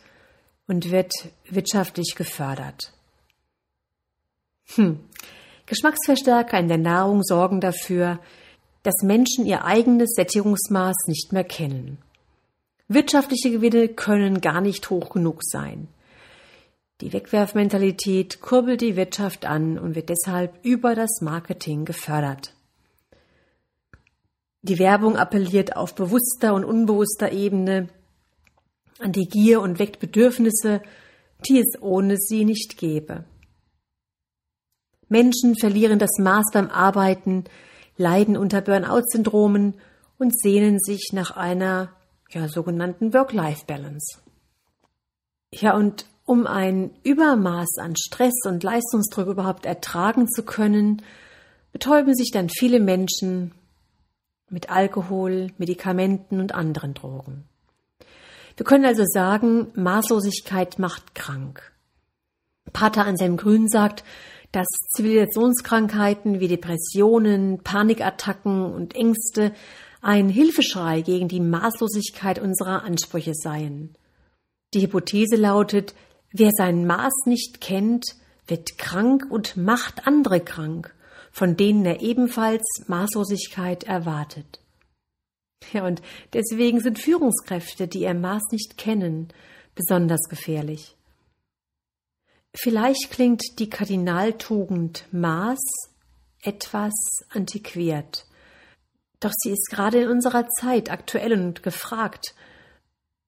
und 0.66 0.90
wird 0.90 1.12
wirtschaftlich 1.44 2.14
gefördert. 2.16 2.92
Hm. 4.74 5.00
Geschmacksverstärker 5.66 6.58
in 6.58 6.68
der 6.68 6.78
Nahrung 6.78 7.22
sorgen 7.22 7.60
dafür, 7.60 8.18
dass 8.82 9.02
Menschen 9.02 9.46
ihr 9.46 9.64
eigenes 9.64 10.10
Sättigungsmaß 10.14 10.96
nicht 11.06 11.32
mehr 11.32 11.44
kennen. 11.44 11.98
Wirtschaftliche 12.92 13.52
Gewinne 13.52 13.86
können 13.86 14.40
gar 14.40 14.60
nicht 14.60 14.90
hoch 14.90 15.10
genug 15.10 15.44
sein. 15.44 15.86
Die 17.00 17.12
Wegwerfmentalität 17.12 18.40
kurbelt 18.40 18.80
die 18.80 18.96
Wirtschaft 18.96 19.46
an 19.46 19.78
und 19.78 19.94
wird 19.94 20.08
deshalb 20.08 20.58
über 20.64 20.96
das 20.96 21.20
Marketing 21.20 21.84
gefördert. 21.84 22.52
Die 24.62 24.80
Werbung 24.80 25.16
appelliert 25.16 25.76
auf 25.76 25.94
bewusster 25.94 26.52
und 26.52 26.64
unbewusster 26.64 27.30
Ebene 27.30 27.90
an 28.98 29.12
die 29.12 29.28
Gier 29.28 29.60
und 29.60 29.78
weckt 29.78 30.00
Bedürfnisse, 30.00 30.82
die 31.48 31.60
es 31.60 31.80
ohne 31.80 32.16
sie 32.16 32.44
nicht 32.44 32.76
gäbe. 32.76 33.24
Menschen 35.08 35.54
verlieren 35.56 36.00
das 36.00 36.18
Maß 36.18 36.46
beim 36.52 36.68
Arbeiten, 36.70 37.44
leiden 37.96 38.36
unter 38.36 38.60
Burnout-Syndromen 38.60 39.74
und 40.18 40.36
sehnen 40.36 40.80
sich 40.80 41.10
nach 41.12 41.36
einer 41.36 41.94
ja, 42.30 42.48
sogenannten 42.48 43.12
Work-Life-Balance. 43.12 44.18
Ja, 45.52 45.76
und 45.76 46.06
um 46.24 46.46
ein 46.46 46.92
Übermaß 47.02 47.78
an 47.80 47.96
Stress 47.96 48.34
und 48.46 48.62
Leistungsdruck 48.62 49.26
überhaupt 49.26 49.66
ertragen 49.66 50.28
zu 50.28 50.44
können, 50.44 51.02
betäuben 51.72 52.14
sich 52.14 52.30
dann 52.30 52.48
viele 52.48 52.80
Menschen 52.80 53.52
mit 54.48 54.70
Alkohol, 54.70 55.48
Medikamenten 55.58 56.40
und 56.40 56.54
anderen 56.54 56.94
Drogen. 56.94 57.44
Wir 58.56 58.64
können 58.64 58.84
also 58.84 59.04
sagen, 59.06 59.68
Maßlosigkeit 59.74 60.78
macht 60.78 61.14
krank. 61.14 61.72
Pater 62.72 63.06
Anselm 63.06 63.36
Grün 63.36 63.68
sagt, 63.68 64.04
dass 64.52 64.66
Zivilisationskrankheiten 64.90 66.40
wie 66.40 66.48
Depressionen, 66.48 67.60
Panikattacken 67.62 68.72
und 68.72 68.94
Ängste 68.94 69.52
ein 70.00 70.28
Hilfeschrei 70.28 71.02
gegen 71.02 71.28
die 71.28 71.40
Maßlosigkeit 71.40 72.38
unserer 72.38 72.82
Ansprüche 72.82 73.34
seien. 73.34 73.96
Die 74.74 74.82
Hypothese 74.82 75.36
lautet, 75.36 75.94
wer 76.32 76.50
sein 76.52 76.86
Maß 76.86 77.26
nicht 77.26 77.60
kennt, 77.60 78.16
wird 78.46 78.78
krank 78.78 79.26
und 79.30 79.56
macht 79.56 80.06
andere 80.06 80.40
krank 80.40 80.94
von 81.30 81.56
denen 81.56 81.84
er 81.86 82.00
ebenfalls 82.00 82.64
Maßlosigkeit 82.86 83.84
erwartet. 83.84 84.60
Ja, 85.72 85.86
und 85.86 86.02
deswegen 86.32 86.80
sind 86.80 86.98
Führungskräfte, 86.98 87.86
die 87.86 88.00
ihr 88.00 88.14
Maß 88.14 88.42
nicht 88.50 88.76
kennen, 88.78 89.28
besonders 89.74 90.28
gefährlich. 90.28 90.96
Vielleicht 92.54 93.10
klingt 93.10 93.42
die 93.58 93.70
Kardinaltugend 93.70 95.06
Maß 95.12 95.60
etwas 96.42 96.94
antiquiert, 97.28 98.26
doch 99.20 99.32
sie 99.34 99.50
ist 99.50 99.68
gerade 99.70 100.02
in 100.02 100.08
unserer 100.08 100.48
Zeit 100.48 100.90
aktuell 100.90 101.32
und 101.32 101.62
gefragt, 101.62 102.34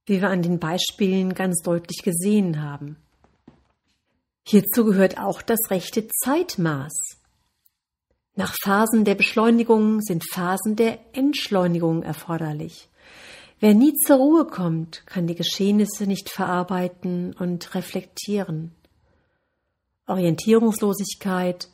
wie 0.06 0.20
wir 0.20 0.30
an 0.30 0.42
den 0.42 0.58
Beispielen 0.58 1.34
ganz 1.34 1.62
deutlich 1.62 2.02
gesehen 2.02 2.62
haben. 2.62 2.96
Hierzu 4.44 4.84
gehört 4.84 5.18
auch 5.18 5.42
das 5.42 5.70
rechte 5.70 6.08
Zeitmaß. 6.08 6.92
Nach 8.34 8.54
Phasen 8.62 9.04
der 9.04 9.14
Beschleunigung 9.14 10.00
sind 10.00 10.24
Phasen 10.32 10.74
der 10.74 10.98
Entschleunigung 11.12 12.02
erforderlich. 12.02 12.88
Wer 13.60 13.74
nie 13.74 13.94
zur 13.94 14.16
Ruhe 14.16 14.46
kommt, 14.46 15.06
kann 15.06 15.26
die 15.26 15.36
Geschehnisse 15.36 16.06
nicht 16.06 16.30
verarbeiten 16.30 17.34
und 17.38 17.74
reflektieren. 17.74 18.72
Orientierungslosigkeit 20.08 21.68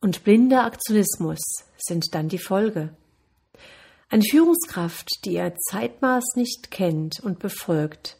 und 0.00 0.24
blinder 0.24 0.64
Aktionismus 0.64 1.40
sind 1.76 2.14
dann 2.14 2.28
die 2.28 2.38
Folge. 2.38 2.90
Eine 4.14 4.22
Führungskraft, 4.22 5.08
die 5.24 5.32
ihr 5.32 5.56
Zeitmaß 5.56 6.36
nicht 6.36 6.70
kennt 6.70 7.18
und 7.18 7.40
befolgt, 7.40 8.16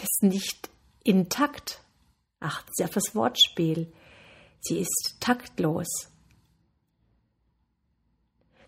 ist 0.00 0.22
nicht 0.22 0.70
intakt. 1.02 1.80
Achten 2.38 2.70
Sie 2.72 2.84
auf 2.84 2.92
das 2.92 3.12
Wortspiel. 3.16 3.92
Sie 4.60 4.78
ist 4.78 5.16
taktlos. 5.18 5.88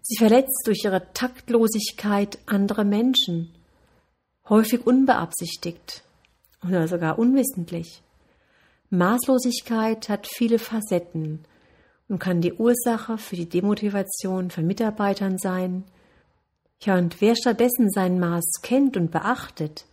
Sie 0.03 0.17
verletzt 0.17 0.63
durch 0.67 0.81
ihre 0.83 1.13
Taktlosigkeit 1.13 2.41
andere 2.47 2.85
Menschen, 2.85 3.55
häufig 4.49 4.85
unbeabsichtigt 4.85 6.03
oder 6.67 6.89
sogar 6.89 7.21
unwissentlich. 7.21 8.03
Maßlosigkeit 8.91 10.09
hat 10.09 10.27
viele 10.27 10.59
Facetten 10.59 11.45
und 12.09 12.19
kann 12.19 12.41
die 12.41 12.55
Ursache 12.55 13.19
für 13.19 13.37
die 13.37 13.49
Demotivation 13.49 14.51
von 14.51 14.67
Mitarbeitern 14.67 15.39
sein. 15.39 15.85
Ja, 16.81 16.97
und 16.97 17.21
wer 17.21 17.35
stattdessen 17.35 17.91
sein 17.91 18.21
Maß 18.21 18.61
kennt 18.63 18.97
und 18.97 19.11
beachtet, 19.11 19.87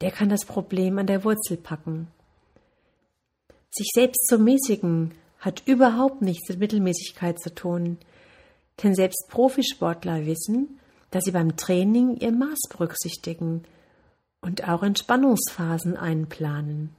der 0.00 0.10
kann 0.10 0.28
das 0.28 0.44
Problem 0.44 0.98
an 0.98 1.06
der 1.06 1.24
Wurzel 1.24 1.56
packen. 1.56 2.08
Sich 3.70 3.90
selbst 3.94 4.26
zu 4.28 4.38
mäßigen 4.38 5.12
hat 5.40 5.62
überhaupt 5.66 6.22
nichts 6.22 6.48
mit 6.48 6.58
Mittelmäßigkeit 6.58 7.38
zu 7.38 7.54
tun. 7.54 7.98
Denn 8.82 8.94
selbst 8.94 9.28
Profisportler 9.30 10.26
wissen, 10.26 10.80
dass 11.10 11.24
sie 11.24 11.32
beim 11.32 11.56
Training 11.56 12.16
ihr 12.16 12.32
Maß 12.32 12.60
berücksichtigen 12.70 13.64
und 14.40 14.68
auch 14.68 14.82
Entspannungsphasen 14.82 15.96
einplanen. 15.96 16.94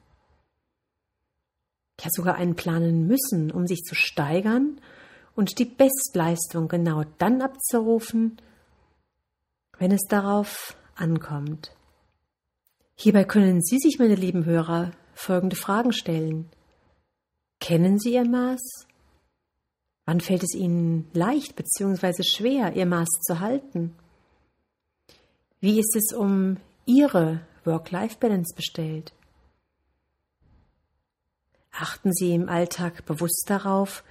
Ja, 2.02 2.10
sogar 2.12 2.36
einplanen 2.36 3.08
müssen, 3.08 3.52
um 3.52 3.68
sich 3.68 3.84
zu 3.84 3.96
steigern 3.96 4.80
und 5.36 5.60
die 5.60 5.66
Bestleistung 5.66 6.68
genau 6.68 7.04
dann 7.18 7.42
abzurufen, 7.42 8.38
wenn 9.78 9.92
es 9.92 10.04
darauf 10.08 10.76
ankommt. 10.96 11.72
Hierbei 12.96 13.26
können 13.26 13.62
Sie 13.62 13.78
sich, 13.78 14.00
meine 14.00 14.16
lieben 14.16 14.46
Hörer, 14.46 14.92
folgende 15.14 15.56
Fragen 15.56 15.92
stellen. 15.92 16.50
Kennen 17.60 18.00
Sie 18.00 18.14
Ihr 18.14 18.28
Maß? 18.28 18.88
Wann 20.06 20.22
fällt 20.22 20.44
es 20.44 20.54
Ihnen 20.54 21.10
leicht 21.14 21.56
bzw. 21.56 22.24
schwer, 22.24 22.76
Ihr 22.76 22.86
Maß 22.86 23.10
zu 23.26 23.40
halten? 23.40 23.96
Wie 25.60 25.80
ist 25.80 25.96
es 25.96 26.14
um 26.14 26.58
Ihre 26.86 27.42
Work-Life-Balance 27.64 28.56
bestellt? 28.56 29.14
Achten 31.72 32.14
Sie 32.14 32.34
im 32.34 32.48
Alltag 32.48 33.06
bewusst 33.06 33.46
darauf, 33.48 34.04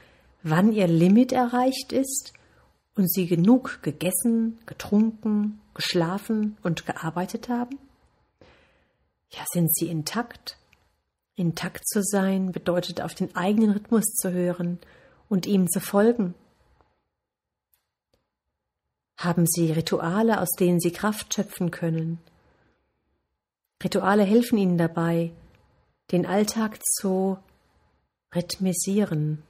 wann 0.43 0.73
Ihr 0.73 0.89
Limit 0.89 1.33
erreicht 1.33 1.93
ist 1.93 2.35
und 2.97 3.11
Sie 3.13 3.27
genug 3.27 3.83
gegessen, 3.83 4.59
getrunken, 4.67 5.61
geschlafen 5.75 6.57
und 6.63 6.87
gearbeitet 6.87 7.49
haben? 7.49 7.79
Ja, 9.31 9.45
sind 9.53 9.75
Sie 9.75 9.89
intakt? 9.89 10.59
Intakt 11.35 11.89
zu 11.89 12.03
sein 12.03 12.53
bedeutet 12.53 13.01
auf 13.01 13.15
den 13.15 13.35
eigenen 13.35 13.73
Rhythmus 13.73 14.05
zu 14.05 14.31
hören 14.31 14.79
und 15.29 15.47
ihm 15.47 15.69
zu 15.69 15.81
folgen. 15.81 16.35
Haben 19.17 19.47
Sie 19.47 19.73
Rituale, 19.73 20.41
aus 20.41 20.51
denen 20.51 20.81
Sie 20.81 20.93
Kraft 20.93 21.35
schöpfen 21.35 21.71
können? 21.71 22.19
Rituale 23.83 24.23
helfen 24.23 24.59
Ihnen 24.59 24.79
dabei, 24.79 25.33
den 26.13 26.27
Alltag 26.27 26.79
zu 26.85 27.39
rhythmisieren. 28.35 29.43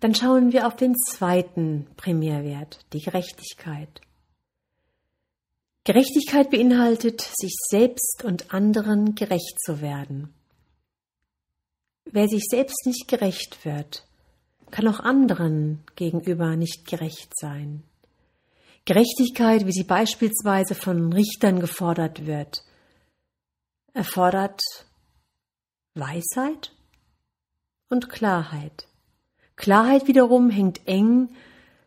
Dann 0.00 0.14
schauen 0.14 0.52
wir 0.52 0.66
auf 0.66 0.76
den 0.76 0.94
zweiten 0.96 1.86
Primärwert, 1.96 2.80
die 2.92 3.00
Gerechtigkeit. 3.00 4.00
Gerechtigkeit 5.84 6.50
beinhaltet, 6.50 7.20
sich 7.20 7.54
selbst 7.68 8.24
und 8.24 8.52
anderen 8.52 9.14
gerecht 9.14 9.60
zu 9.64 9.80
werden. 9.80 10.34
Wer 12.04 12.28
sich 12.28 12.44
selbst 12.50 12.86
nicht 12.86 13.08
gerecht 13.08 13.64
wird, 13.64 14.06
kann 14.70 14.88
auch 14.88 15.00
anderen 15.00 15.82
gegenüber 15.96 16.56
nicht 16.56 16.86
gerecht 16.86 17.32
sein. 17.38 17.82
Gerechtigkeit, 18.84 19.66
wie 19.66 19.72
sie 19.72 19.84
beispielsweise 19.84 20.74
von 20.74 21.12
Richtern 21.12 21.60
gefordert 21.60 22.26
wird, 22.26 22.64
erfordert 23.92 24.62
Weisheit 25.94 26.72
und 27.88 28.08
Klarheit. 28.08 28.86
Klarheit 29.60 30.08
wiederum 30.08 30.48
hängt 30.48 30.88
eng 30.88 31.28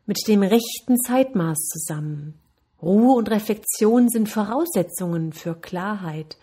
mit 0.05 0.19
dem 0.27 0.43
rechten 0.43 0.99
Zeitmaß 0.99 1.57
zusammen. 1.57 2.39
Ruhe 2.79 3.15
und 3.15 3.31
Reflexion 3.31 4.09
sind 4.09 4.29
Voraussetzungen 4.29 5.33
für 5.33 5.55
Klarheit. 5.55 6.37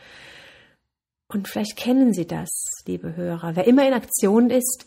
Und 1.29 1.47
vielleicht 1.47 1.77
kennen 1.77 2.13
Sie 2.13 2.27
das, 2.27 2.51
liebe 2.85 3.15
Hörer. 3.15 3.55
Wer 3.55 3.69
immer 3.69 3.87
in 3.87 3.95
Aktion 3.95 4.51
ist, 4.51 4.87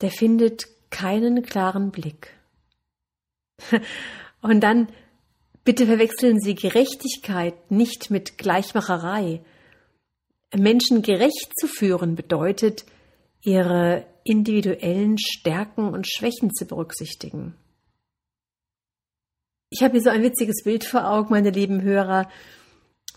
der 0.00 0.10
findet 0.10 0.66
keinen 0.90 1.44
klaren 1.44 1.92
Blick. 1.92 2.34
Und 4.42 4.62
dann 4.62 4.88
bitte 5.62 5.86
verwechseln 5.86 6.40
Sie 6.40 6.56
Gerechtigkeit 6.56 7.70
nicht 7.70 8.10
mit 8.10 8.36
Gleichmacherei. 8.36 9.44
Menschen 10.52 11.02
gerecht 11.02 11.52
zu 11.56 11.68
führen 11.68 12.16
bedeutet, 12.16 12.84
ihre 13.42 14.12
individuellen 14.24 15.18
Stärken 15.18 15.88
und 15.88 16.08
Schwächen 16.08 16.52
zu 16.52 16.66
berücksichtigen. 16.66 17.54
Ich 19.70 19.82
habe 19.82 19.92
hier 19.92 20.02
so 20.02 20.10
ein 20.10 20.22
witziges 20.22 20.62
Bild 20.64 20.84
vor 20.84 21.08
Augen, 21.08 21.30
meine 21.30 21.50
lieben 21.50 21.82
Hörer. 21.82 22.28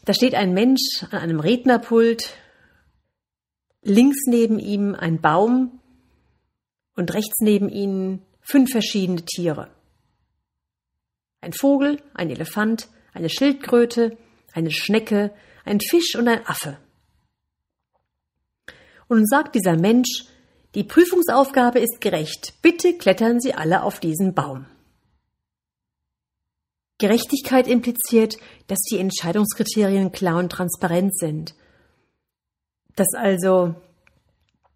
Da 0.05 0.13
steht 0.13 0.35
ein 0.35 0.53
Mensch 0.53 1.03
an 1.11 1.19
einem 1.19 1.39
Rednerpult, 1.39 2.33
links 3.81 4.17
neben 4.27 4.59
ihm 4.59 4.95
ein 4.95 5.21
Baum 5.21 5.79
und 6.95 7.13
rechts 7.13 7.39
neben 7.41 7.69
ihnen 7.69 8.25
fünf 8.41 8.71
verschiedene 8.71 9.23
Tiere. 9.23 9.69
Ein 11.41 11.53
Vogel, 11.53 12.01
ein 12.13 12.29
Elefant, 12.29 12.89
eine 13.13 13.29
Schildkröte, 13.29 14.17
eine 14.53 14.71
Schnecke, 14.71 15.33
ein 15.63 15.79
Fisch 15.79 16.15
und 16.15 16.27
ein 16.27 16.45
Affe. 16.45 16.79
Und 19.07 19.17
nun 19.17 19.25
sagt 19.25 19.55
dieser 19.55 19.77
Mensch, 19.77 20.25
die 20.77 20.83
Prüfungsaufgabe 20.83 21.79
ist 21.79 22.01
gerecht. 22.01 22.53
Bitte 22.61 22.95
klettern 22.95 23.41
Sie 23.41 23.55
alle 23.55 23.81
auf 23.81 23.99
diesen 23.99 24.35
Baum. 24.35 24.67
Gerechtigkeit 26.99 27.65
impliziert, 27.67 28.37
dass 28.67 28.77
die 28.81 28.99
Entscheidungskriterien 28.99 30.11
klar 30.11 30.37
und 30.37 30.51
transparent 30.51 31.17
sind. 31.17 31.55
Dass 32.95 33.07
also 33.15 33.73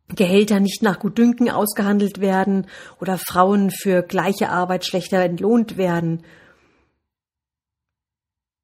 Gehälter 0.07 0.59
nicht 0.59 0.81
nach 0.81 0.97
Gutdünken 0.97 1.51
ausgehandelt 1.51 2.19
werden 2.19 2.65
oder 2.99 3.19
Frauen 3.19 3.69
für 3.69 4.01
gleiche 4.01 4.49
Arbeit 4.49 4.87
schlechter 4.87 5.19
entlohnt 5.19 5.77
werden. 5.77 6.25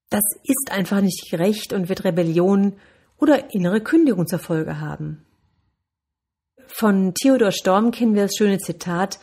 Das 0.10 0.23
ist 0.43 0.71
einfach 0.71 1.02
nicht 1.02 1.30
gerecht 1.30 1.71
und 1.71 1.88
wird 1.88 2.04
Rebellion 2.04 2.80
oder 3.19 3.54
innere 3.54 3.82
Kündigung 3.82 4.26
zur 4.26 4.39
Folge 4.39 4.80
haben. 4.80 5.27
Von 6.68 7.14
Theodor 7.14 7.52
Storm 7.52 7.92
kennen 7.92 8.16
wir 8.16 8.24
das 8.24 8.36
schöne 8.38 8.60
Zitat 8.60 9.20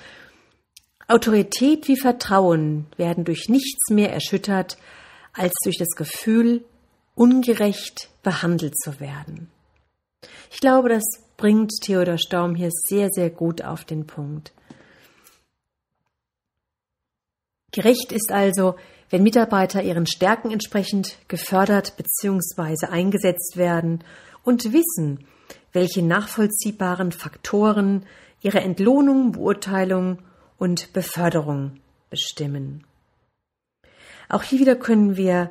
Autorität 1.06 1.86
wie 1.86 1.98
Vertrauen 1.98 2.86
werden 2.96 3.24
durch 3.24 3.48
nichts 3.48 3.90
mehr 3.90 4.12
erschüttert 4.12 4.78
als 5.34 5.52
durch 5.64 5.76
das 5.76 5.90
Gefühl, 5.96 6.64
ungerecht 7.14 8.08
behandelt 8.22 8.76
zu 8.78 9.00
werden. 9.00 9.50
Ich 10.50 10.60
glaube, 10.60 10.88
das 10.88 11.04
bringt 11.36 11.72
Theodor 11.82 12.18
Storm 12.18 12.54
hier 12.54 12.70
sehr, 12.70 13.10
sehr 13.10 13.30
gut 13.30 13.62
auf 13.62 13.84
den 13.84 14.06
Punkt. 14.06 14.52
Gerecht 17.72 18.12
ist 18.12 18.30
also, 18.30 18.76
wenn 19.10 19.22
Mitarbeiter 19.24 19.82
ihren 19.82 20.06
Stärken 20.06 20.50
entsprechend 20.52 21.18
gefördert 21.28 21.96
bzw. 21.96 22.86
eingesetzt 22.86 23.56
werden 23.56 24.02
und 24.44 24.72
wissen, 24.72 25.26
welche 25.74 26.02
nachvollziehbaren 26.02 27.12
Faktoren 27.12 28.06
ihre 28.40 28.60
Entlohnung, 28.60 29.32
Beurteilung 29.32 30.20
und 30.56 30.92
Beförderung 30.94 31.80
bestimmen. 32.08 32.86
Auch 34.28 34.42
hier 34.42 34.60
wieder 34.60 34.76
können 34.76 35.16
wir 35.16 35.50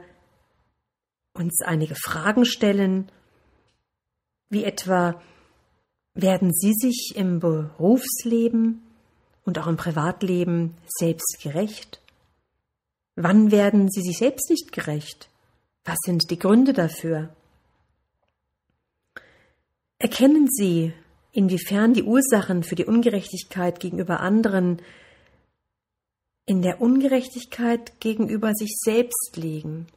uns 1.34 1.62
einige 1.64 1.96
Fragen 1.96 2.46
stellen, 2.46 3.12
wie 4.50 4.64
etwa, 4.64 5.22
werden 6.16 6.54
Sie 6.54 6.74
sich 6.74 7.14
im 7.16 7.40
Berufsleben 7.40 8.84
und 9.46 9.58
auch 9.58 9.68
im 9.68 9.78
Privatleben 9.78 10.78
selbst 10.86 11.40
gerecht? 11.42 12.02
Wann 13.16 13.52
werden 13.52 13.90
Sie 13.90 14.02
sich 14.02 14.20
selbst 14.20 14.50
nicht 14.50 14.72
gerecht? 14.72 15.30
Was 15.84 15.98
sind 16.06 16.30
die 16.30 16.38
Gründe 16.38 16.74
dafür? 16.74 17.36
Erkennen 20.04 20.50
Sie, 20.52 20.92
inwiefern 21.32 21.94
die 21.94 22.04
Ursachen 22.04 22.64
für 22.64 22.76
die 22.76 22.84
Ungerechtigkeit 22.84 23.80
gegenüber 23.80 24.20
anderen 24.20 24.82
in 26.46 26.62
der 26.62 26.82
Ungerechtigkeit 26.82 28.02
gegenüber 28.02 28.54
sich 28.54 28.76
selbst 28.84 29.38
liegen. 29.38 29.88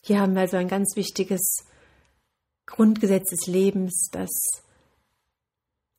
Hier 0.00 0.18
haben 0.18 0.34
wir 0.34 0.40
also 0.40 0.56
ein 0.56 0.66
ganz 0.66 0.96
wichtiges 0.96 1.58
Grundgesetz 2.66 3.30
des 3.30 3.46
Lebens, 3.46 4.08
das 4.10 4.30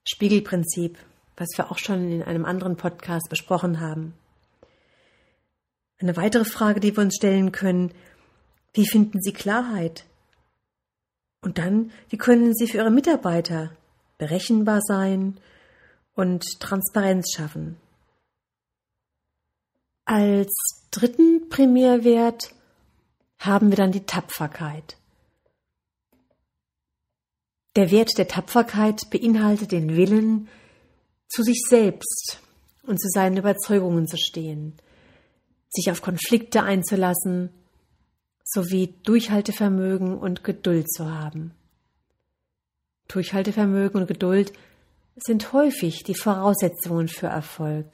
Spiegelprinzip, 0.05 0.97
was 1.37 1.47
wir 1.55 1.71
auch 1.71 1.77
schon 1.77 2.11
in 2.11 2.23
einem 2.23 2.43
anderen 2.43 2.75
Podcast 2.75 3.29
besprochen 3.29 3.79
haben. 3.79 4.15
Eine 5.97 6.17
weitere 6.17 6.43
Frage, 6.43 6.81
die 6.81 6.93
wir 6.93 7.03
uns 7.03 7.15
stellen 7.15 7.53
können, 7.53 7.93
wie 8.73 8.85
finden 8.85 9.21
Sie 9.21 9.31
Klarheit? 9.31 10.03
Und 11.43 11.57
dann, 11.57 11.91
wie 12.09 12.17
können 12.17 12.55
Sie 12.55 12.67
für 12.67 12.77
Ihre 12.77 12.89
Mitarbeiter 12.89 13.75
berechenbar 14.17 14.79
sein 14.81 15.39
und 16.15 16.45
Transparenz 16.59 17.33
schaffen? 17.35 17.77
Als 20.05 20.53
dritten 20.89 21.49
Primärwert 21.49 22.55
haben 23.39 23.69
wir 23.69 23.77
dann 23.77 23.91
die 23.91 24.05
Tapferkeit. 24.05 24.97
Der 27.75 27.91
Wert 27.91 28.17
der 28.17 28.27
Tapferkeit 28.27 29.09
beinhaltet 29.09 29.71
den 29.71 29.95
Willen, 29.95 30.47
zu 31.27 31.43
sich 31.43 31.61
selbst 31.67 32.39
und 32.83 33.01
zu 33.01 33.09
seinen 33.09 33.37
Überzeugungen 33.37 34.07
zu 34.07 34.17
stehen, 34.17 34.77
sich 35.69 35.91
auf 35.91 36.01
Konflikte 36.01 36.63
einzulassen, 36.63 37.49
sowie 38.53 38.93
Durchhaltevermögen 39.03 40.17
und 40.17 40.43
Geduld 40.43 40.91
zu 40.91 41.11
haben. 41.11 41.51
Durchhaltevermögen 43.07 44.01
und 44.01 44.07
Geduld 44.07 44.53
sind 45.15 45.53
häufig 45.53 46.03
die 46.03 46.15
Voraussetzungen 46.15 47.07
für 47.07 47.27
Erfolg. 47.27 47.87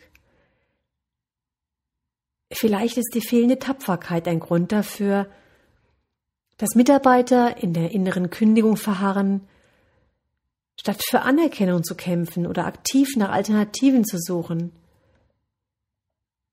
Vielleicht 2.51 2.97
ist 2.97 3.13
die 3.13 3.25
fehlende 3.25 3.59
Tapferkeit 3.59 4.27
ein 4.27 4.39
Grund 4.39 4.71
dafür, 4.71 5.27
dass 6.57 6.75
Mitarbeiter 6.75 7.61
in 7.61 7.73
der 7.73 7.91
inneren 7.91 8.29
Kündigung 8.29 8.75
verharren, 8.75 9.47
statt 10.79 11.01
für 11.09 11.21
Anerkennung 11.21 11.83
zu 11.83 11.95
kämpfen 11.95 12.47
oder 12.47 12.65
aktiv 12.65 13.15
nach 13.15 13.29
Alternativen 13.29 14.03
zu 14.03 14.17
suchen. 14.17 14.71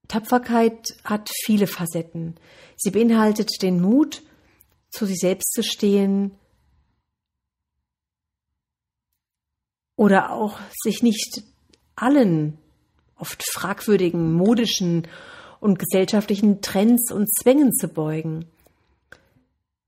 Tapferkeit 0.08 0.96
hat 1.04 1.30
viele 1.44 1.66
Facetten. 1.66 2.36
Sie 2.76 2.90
beinhaltet 2.90 3.50
den 3.62 3.80
Mut, 3.80 4.22
zu 4.90 5.06
sich 5.06 5.18
selbst 5.18 5.52
zu 5.52 5.62
stehen 5.62 6.32
oder 9.96 10.32
auch 10.32 10.58
sich 10.82 11.02
nicht 11.02 11.42
allen 11.96 12.58
oft 13.16 13.42
fragwürdigen 13.50 14.34
modischen 14.34 15.08
und 15.60 15.78
gesellschaftlichen 15.78 16.60
Trends 16.60 17.10
und 17.10 17.28
Zwängen 17.32 17.72
zu 17.72 17.88
beugen. 17.88 18.46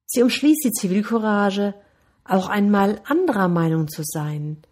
Sie 0.07 0.22
umschließt 0.22 0.64
die 0.64 0.72
Zivilcourage, 0.72 1.74
auch 2.24 2.48
einmal 2.48 3.00
anderer 3.04 3.48
Meinung 3.48 3.88
zu 3.88 4.02
sein, 4.04 4.62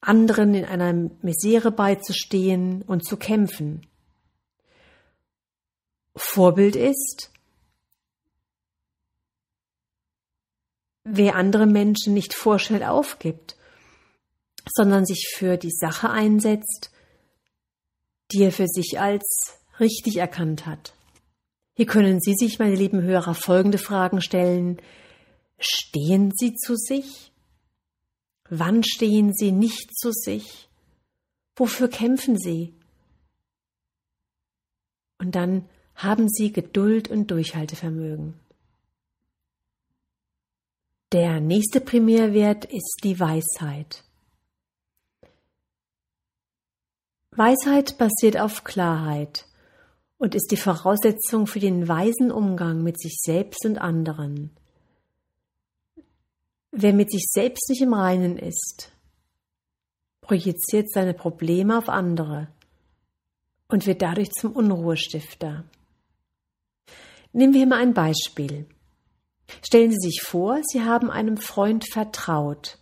anderen 0.00 0.54
in 0.54 0.64
einer 0.64 0.92
Misere 1.22 1.72
beizustehen 1.72 2.82
und 2.82 3.04
zu 3.04 3.16
kämpfen. 3.16 3.86
Vorbild 6.16 6.76
ist, 6.76 7.30
wer 11.04 11.36
andere 11.36 11.66
Menschen 11.66 12.14
nicht 12.14 12.34
vorschnell 12.34 12.82
aufgibt, 12.82 13.56
sondern 14.66 15.06
sich 15.06 15.32
für 15.34 15.56
die 15.56 15.72
Sache 15.72 16.10
einsetzt, 16.10 16.90
die 18.32 18.42
er 18.42 18.52
für 18.52 18.68
sich 18.68 19.00
als 19.00 19.58
richtig 19.80 20.16
erkannt 20.16 20.66
hat. 20.66 20.94
Hier 21.74 21.86
können 21.86 22.20
Sie 22.20 22.34
sich, 22.34 22.58
meine 22.58 22.74
lieben 22.74 23.02
Hörer, 23.02 23.34
folgende 23.34 23.78
Fragen 23.78 24.20
stellen. 24.20 24.80
Stehen 25.58 26.32
Sie 26.36 26.54
zu 26.54 26.76
sich? 26.76 27.32
Wann 28.48 28.82
stehen 28.84 29.32
Sie 29.32 29.52
nicht 29.52 29.96
zu 29.96 30.12
sich? 30.12 30.68
Wofür 31.56 31.88
kämpfen 31.88 32.38
Sie? 32.38 32.74
Und 35.18 35.34
dann 35.34 35.68
haben 36.02 36.28
Sie 36.28 36.52
Geduld 36.52 37.08
und 37.08 37.30
Durchhaltevermögen. 37.30 38.34
Der 41.12 41.40
nächste 41.40 41.80
Primärwert 41.80 42.64
ist 42.64 43.00
die 43.04 43.18
Weisheit. 43.20 44.04
Weisheit 47.32 47.98
basiert 47.98 48.38
auf 48.38 48.64
Klarheit 48.64 49.46
und 50.18 50.34
ist 50.34 50.50
die 50.50 50.56
Voraussetzung 50.56 51.46
für 51.46 51.60
den 51.60 51.86
weisen 51.86 52.30
Umgang 52.30 52.82
mit 52.82 53.00
sich 53.00 53.18
selbst 53.20 53.64
und 53.66 53.78
anderen. 53.78 54.50
Wer 56.70 56.92
mit 56.92 57.10
sich 57.10 57.26
selbst 57.28 57.68
nicht 57.68 57.82
im 57.82 57.92
Reinen 57.92 58.38
ist, 58.38 58.92
projiziert 60.20 60.90
seine 60.90 61.14
Probleme 61.14 61.76
auf 61.76 61.88
andere 61.88 62.48
und 63.68 63.86
wird 63.86 64.00
dadurch 64.00 64.30
zum 64.30 64.52
Unruhestifter. 64.52 65.64
Nehmen 67.32 67.54
wir 67.54 67.66
mal 67.66 67.80
ein 67.80 67.94
Beispiel. 67.94 68.66
Stellen 69.62 69.92
Sie 69.92 70.08
sich 70.08 70.22
vor, 70.22 70.60
Sie 70.62 70.82
haben 70.82 71.10
einem 71.10 71.36
Freund 71.36 71.86
vertraut, 71.88 72.78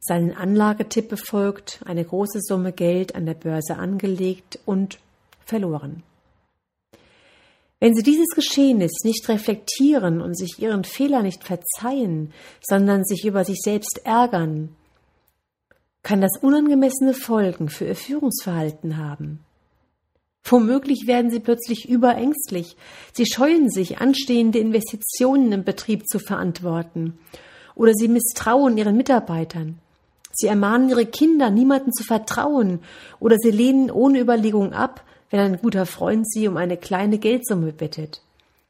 seinen 0.00 0.34
Anlagetipp 0.34 1.08
befolgt, 1.08 1.80
eine 1.84 2.04
große 2.04 2.40
Summe 2.40 2.72
Geld 2.72 3.14
an 3.14 3.26
der 3.26 3.34
Börse 3.34 3.76
angelegt 3.76 4.58
und 4.66 4.98
verloren. 5.44 6.02
Wenn 7.80 7.94
Sie 7.94 8.02
dieses 8.02 8.28
Geschehnis 8.34 8.92
nicht 9.04 9.28
reflektieren 9.28 10.20
und 10.20 10.36
sich 10.36 10.58
Ihren 10.58 10.84
Fehler 10.84 11.22
nicht 11.22 11.42
verzeihen, 11.42 12.32
sondern 12.60 13.04
sich 13.04 13.24
über 13.24 13.44
sich 13.44 13.60
selbst 13.60 14.02
ärgern, 14.04 14.76
kann 16.02 16.20
das 16.20 16.38
unangemessene 16.40 17.14
Folgen 17.14 17.68
für 17.68 17.86
Ihr 17.86 17.96
Führungsverhalten 17.96 18.98
haben. 18.98 19.40
Womöglich 20.44 21.06
werden 21.06 21.30
sie 21.30 21.40
plötzlich 21.40 21.88
überängstlich. 21.88 22.76
Sie 23.12 23.26
scheuen 23.26 23.70
sich, 23.70 23.98
anstehende 23.98 24.58
Investitionen 24.58 25.52
im 25.52 25.64
Betrieb 25.64 26.06
zu 26.08 26.18
verantworten. 26.18 27.18
Oder 27.74 27.94
sie 27.94 28.08
misstrauen 28.08 28.76
ihren 28.76 28.96
Mitarbeitern. 28.96 29.78
Sie 30.32 30.46
ermahnen 30.46 30.88
ihre 30.88 31.06
Kinder, 31.06 31.50
niemanden 31.50 31.92
zu 31.92 32.04
vertrauen. 32.04 32.80
Oder 33.20 33.36
sie 33.38 33.50
lehnen 33.50 33.90
ohne 33.90 34.20
Überlegung 34.20 34.72
ab, 34.72 35.04
wenn 35.30 35.40
ein 35.40 35.58
guter 35.58 35.86
Freund 35.86 36.30
sie 36.30 36.48
um 36.48 36.56
eine 36.56 36.76
kleine 36.76 37.18
Geldsumme 37.18 37.72
bittet. 37.72 38.20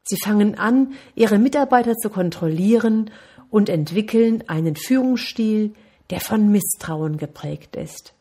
Sie 0.03 0.17
fangen 0.17 0.57
an, 0.57 0.93
ihre 1.15 1.39
Mitarbeiter 1.39 1.95
zu 1.95 2.09
kontrollieren 2.09 3.09
und 3.49 3.69
entwickeln 3.69 4.43
einen 4.47 4.75
Führungsstil, 4.75 5.73
der 6.09 6.19
von 6.19 6.51
Misstrauen 6.51 7.17
geprägt 7.17 7.75
ist. 7.75 8.13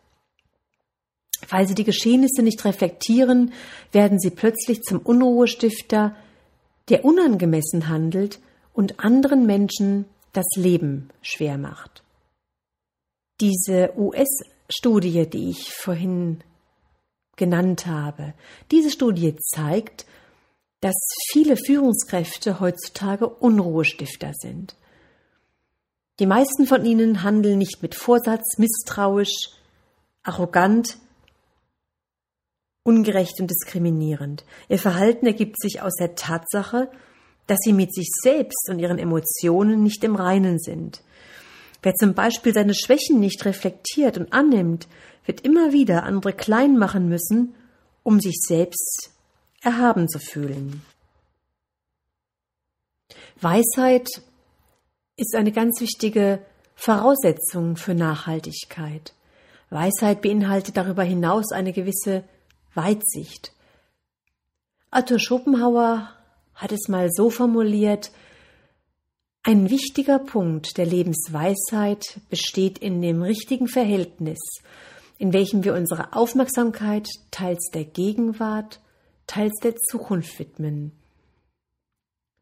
Weil 1.49 1.67
sie 1.67 1.75
die 1.75 1.85
Geschehnisse 1.85 2.43
nicht 2.43 2.65
reflektieren, 2.65 3.53
werden 3.91 4.19
sie 4.19 4.31
plötzlich 4.31 4.83
zum 4.83 5.01
Unruhestifter, 5.01 6.15
der 6.89 7.05
unangemessen 7.05 7.89
handelt 7.89 8.41
und 8.73 9.01
anderen 9.01 9.47
Menschen 9.47 10.07
das 10.33 10.47
Leben 10.57 11.11
schwer 11.21 11.59
macht. 11.59 12.03
Diese 13.41 13.93
US-Studie, 13.97 15.29
die 15.29 15.51
ich 15.51 15.73
vorhin 15.75 16.43
genannt 17.37 17.87
habe, 17.87 18.35
diese 18.71 18.91
Studie 18.91 19.37
zeigt, 19.37 20.07
dass 20.81 20.95
viele 21.31 21.57
Führungskräfte 21.57 22.61
heutzutage 22.61 23.29
Unruhestifter 23.29 24.33
sind. 24.35 24.75
Die 26.19 26.27
meisten 26.27 26.67
von 26.67 26.85
ihnen 26.85 27.23
handeln 27.23 27.59
nicht 27.59 27.83
mit 27.83 27.95
Vorsatz, 27.95 28.59
misstrauisch, 28.59 29.51
arrogant, 30.23 30.99
ungerecht 32.85 33.41
und 33.41 33.51
diskriminierend. 33.51 34.45
Ihr 34.69 34.79
Verhalten 34.79 35.27
ergibt 35.27 35.61
sich 35.61 35.83
aus 35.83 35.95
der 35.99 36.15
Tatsache, 36.15 36.91
dass 37.47 37.59
sie 37.63 37.73
mit 37.73 37.95
sich 37.95 38.09
selbst 38.23 38.69
und 38.69 38.79
ihren 38.79 38.99
Emotionen 38.99 39.83
nicht 39.83 40.03
im 40.05 40.17
Reinen 40.17 40.59
sind. 40.59 41.03
Wer 41.83 41.95
zum 41.95 42.15
Beispiel 42.15 42.55
seine 42.55 42.75
Schwächen 42.75 43.19
nicht 43.19 43.45
reflektiert 43.45 44.17
und 44.17 44.33
annimmt, 44.33 44.89
wird 45.27 45.41
immer 45.43 45.73
wieder 45.73 46.05
andere 46.05 46.33
klein 46.33 46.79
machen 46.79 47.09
müssen, 47.09 47.55
um 48.03 48.21
sich 48.21 48.41
selbst 48.41 49.11
erhaben 49.63 50.09
zu 50.09 50.19
fühlen. 50.19 50.83
Weisheit 53.41 54.09
ist 55.17 55.35
eine 55.35 55.53
ganz 55.53 55.81
wichtige 55.81 56.41
Voraussetzung 56.75 57.77
für 57.77 57.95
Nachhaltigkeit. 57.95 59.15
Weisheit 59.71 60.23
beinhaltet 60.23 60.77
darüber 60.77 61.03
hinaus 61.03 61.53
eine 61.53 61.73
gewisse 61.73 62.25
Weitsicht. 62.75 63.53
Arthur 64.91 65.19
Schopenhauer 65.19 66.11
hat 66.55 66.73
es 66.73 66.89
mal 66.89 67.11
so 67.11 67.31
formuliert, 67.31 68.13
ein 69.45 69.71
wichtiger 69.71 70.21
Punkt 70.21 70.79
der 70.79 70.87
Lebensweisheit 70.87 72.21
besteht 72.31 72.79
in 72.79 73.03
dem 73.03 73.23
richtigen 73.23 73.67
Verhältnis, 73.67 74.39
in 75.19 75.33
welchem 75.33 75.65
wir 75.65 75.75
unsere 75.75 76.13
Aufmerksamkeit 76.13 77.09
teils 77.33 77.71
der 77.75 77.85
Gegenwart, 77.85 78.81
teils 79.27 79.55
der 79.63 79.75
Zukunft 79.77 80.39
widmen, 80.39 80.93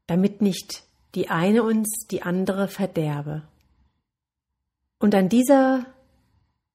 damit 0.07 0.43
nicht 0.43 0.83
die 1.15 1.29
eine 1.29 1.63
uns 1.63 2.07
die 2.11 2.23
andere 2.23 2.69
verderbe. 2.69 3.43
Und 4.99 5.15
an 5.15 5.31
dieser 5.31 5.87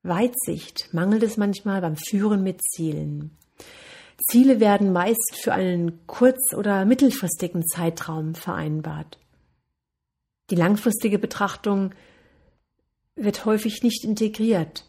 Weitsicht 0.01 0.91
mangelt 0.91 1.21
es 1.21 1.37
manchmal 1.37 1.81
beim 1.81 1.95
Führen 1.95 2.41
mit 2.43 2.61
Zielen. 2.63 3.37
Ziele 4.17 4.59
werden 4.59 4.93
meist 4.93 5.35
für 5.41 5.53
einen 5.53 6.05
kurz- 6.07 6.53
oder 6.53 6.85
mittelfristigen 6.85 7.67
Zeitraum 7.67 8.35
vereinbart. 8.35 9.17
Die 10.49 10.55
langfristige 10.55 11.19
Betrachtung 11.19 11.93
wird 13.15 13.45
häufig 13.45 13.83
nicht 13.83 14.03
integriert. 14.03 14.85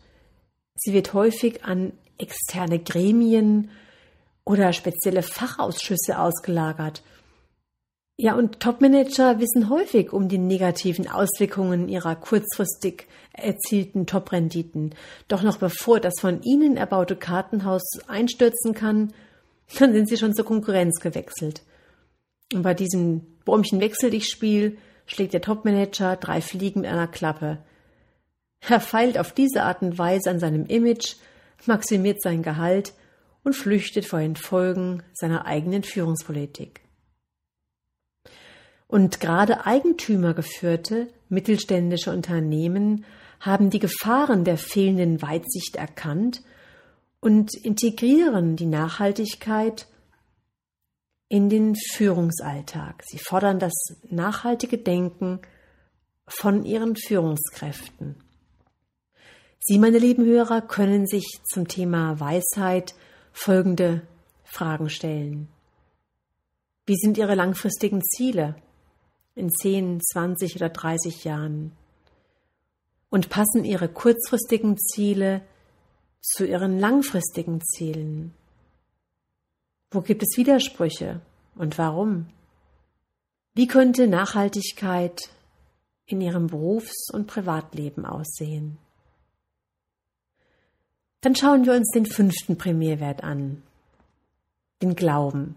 Sie 0.77 0.93
wird 0.93 1.13
häufig 1.13 1.65
an 1.65 1.93
externe 2.19 2.79
Gremien 2.79 3.71
oder 4.45 4.73
spezielle 4.73 5.23
Fachausschüsse 5.23 6.19
ausgelagert. 6.19 7.03
Ja, 8.19 8.35
und 8.35 8.61
Topmanager 8.61 9.41
wissen 9.41 9.69
häufig 9.69 10.11
um 10.15 10.29
die 10.29 10.39
negativen 10.39 11.07
Auswirkungen 11.07 11.89
ihrer 11.89 12.17
kurzfristig 12.17 13.07
erzielten 13.35 14.07
Toprenditen. 14.07 14.95
Doch 15.29 15.43
noch 15.43 15.59
bevor 15.59 16.01
das 16.01 16.15
von 16.19 16.41
ihnen 16.43 16.79
erbaute 16.79 17.15
Kartenhaus 17.15 17.83
einstürzen 18.09 18.73
kann, 18.73 19.13
dann 19.79 19.93
sind 19.93 20.09
sie 20.09 20.17
schon 20.17 20.35
zur 20.35 20.47
Konkurrenz 20.47 21.01
gewechselt. 21.01 21.63
Und 22.55 22.63
bei 22.63 22.73
diesem 22.73 23.21
Bäumchen-Wechsel-Dich-Spiel 23.45 24.79
schlägt 25.07 25.35
der 25.35 25.43
Topmanager 25.43 26.17
drei 26.17 26.41
Fliegen 26.41 26.81
mit 26.81 26.91
einer 26.91 27.09
Klappe. 27.09 27.59
Er 28.61 28.81
feilt 28.81 29.19
auf 29.19 29.33
diese 29.33 29.65
Art 29.65 29.83
und 29.83 29.99
Weise 29.99 30.31
an 30.31 30.41
seinem 30.41 30.65
Image, 30.65 31.17
maximiert 31.67 32.23
sein 32.23 32.43
Gehalt 32.43 32.95
und 33.45 33.55
flüchtet 33.55 34.07
vor 34.07 34.21
den 34.21 34.37
Folgen 34.37 35.03
seiner 35.13 35.45
eigenen 35.45 35.83
Führungspolitik. 35.83 36.86
Und 38.89 39.21
gerade 39.21 39.67
eigentümergeführte 39.67 41.09
mittelständische 41.29 42.13
Unternehmen 42.13 43.05
haben 43.41 43.71
die 43.71 43.81
Gefahren 43.81 44.45
der 44.45 44.59
fehlenden 44.59 45.21
Weitsicht 45.23 45.77
erkannt 45.77 46.43
und 47.21 47.55
integrieren 47.55 48.57
die 48.57 48.67
Nachhaltigkeit 48.67 49.89
in 51.29 51.49
den 51.49 51.75
Führungsalltag. 51.75 53.03
Sie 53.05 53.19
fordern 53.19 53.59
das 53.59 53.75
nachhaltige 54.09 54.79
Denken 54.79 55.41
von 56.29 56.65
ihren 56.65 56.95
Führungskräften. 56.97 58.17
Sie, 59.59 59.79
meine 59.79 59.99
lieben 59.99 60.25
Hörer, 60.25 60.61
können 60.61 61.09
sich 61.09 61.41
zum 61.45 61.67
Thema 61.67 62.21
Weisheit 62.21 62.95
folgende 63.33 64.03
Fragen 64.45 64.89
stellen. 64.89 65.49
Wie 66.87 66.95
sind 66.95 67.19
Ihre 67.19 67.35
langfristigen 67.35 68.01
Ziele 68.01 68.55
in 69.37 69.51
10, 69.51 70.01
20 70.01 70.57
oder 70.57 70.71
30 70.71 71.23
Jahren? 71.23 71.71
Und 73.09 73.29
passen 73.29 73.65
Ihre 73.65 73.89
kurzfristigen 73.89 74.77
Ziele 74.77 75.43
zu 76.21 76.45
Ihren 76.45 76.81
langfristigen 76.81 77.61
Zielen? 77.61 78.35
Wo 79.93 80.01
gibt 80.01 80.25
es 80.25 80.37
Widersprüche 80.37 81.21
und 81.55 81.79
warum? 81.79 82.27
Wie 83.55 83.69
könnte 83.69 84.09
Nachhaltigkeit 84.09 85.31
in 86.07 86.21
Ihrem 86.21 86.49
Berufs- 86.49 87.11
und 87.13 87.27
Privatleben 87.27 88.05
aussehen? 88.05 88.79
Dann 91.21 91.35
schauen 91.35 91.65
wir 91.65 91.73
uns 91.73 91.91
den 91.91 92.07
fünften 92.07 92.59
Primärwert 92.59 93.25
an, 93.25 93.63
den 94.83 94.95
Glauben. 94.95 95.57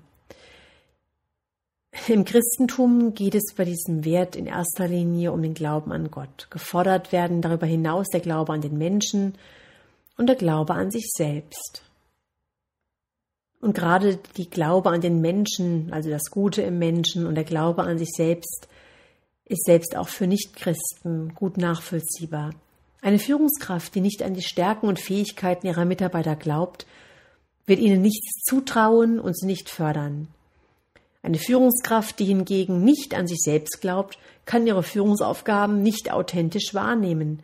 Im 2.08 2.26
Christentum 2.26 3.14
geht 3.14 3.36
es 3.36 3.54
bei 3.56 3.66
diesem 3.66 4.06
Wert 4.06 4.36
in 4.36 4.46
erster 4.46 4.88
Linie 4.88 5.32
um 5.32 5.42
den 5.42 5.54
Glauben 5.54 5.92
an 5.92 6.10
Gott. 6.10 6.48
Gefordert 6.50 7.12
werden 7.12 7.42
darüber 7.42 7.66
hinaus 7.66 8.08
der 8.08 8.22
Glaube 8.22 8.54
an 8.54 8.62
den 8.62 8.78
Menschen 8.78 9.36
und 10.18 10.28
der 10.28 10.36
Glaube 10.36 10.74
an 10.74 10.92
sich 10.92 11.10
selbst. 11.12 11.84
Und 13.62 13.74
gerade 13.74 14.18
die 14.38 14.50
Glaube 14.50 14.90
an 14.90 15.02
den 15.02 15.20
Menschen, 15.20 15.92
also 15.92 16.10
das 16.10 16.32
Gute 16.32 16.62
im 16.62 16.80
Menschen 16.80 17.26
und 17.26 17.36
der 17.36 17.44
Glaube 17.44 17.84
an 17.84 17.98
sich 17.98 18.12
selbst, 18.16 18.68
ist 19.46 19.66
selbst 19.66 19.96
auch 19.96 20.08
für 20.08 20.28
Nichtchristen 20.28 21.34
gut 21.36 21.58
nachvollziehbar. 21.58 22.52
Eine 23.02 23.20
Führungskraft, 23.20 23.94
die 23.96 24.02
nicht 24.02 24.24
an 24.24 24.34
die 24.34 24.42
Stärken 24.42 24.88
und 24.88 25.00
Fähigkeiten 25.00 25.68
ihrer 25.68 25.86
Mitarbeiter 25.86 26.36
glaubt, 26.36 26.86
wird 27.66 27.80
ihnen 27.80 28.02
nichts 28.02 28.44
zutrauen 28.44 29.20
und 29.20 29.38
sie 29.38 29.46
nicht 29.46 29.70
fördern. 29.70 30.28
Eine 31.22 31.38
Führungskraft, 31.38 32.20
die 32.20 32.26
hingegen 32.26 32.84
nicht 32.84 33.14
an 33.14 33.28
sich 33.28 33.40
selbst 33.42 33.82
glaubt, 33.82 34.18
kann 34.46 34.66
ihre 34.66 34.84
Führungsaufgaben 34.84 35.82
nicht 35.82 36.12
authentisch 36.12 36.74
wahrnehmen. 36.74 37.44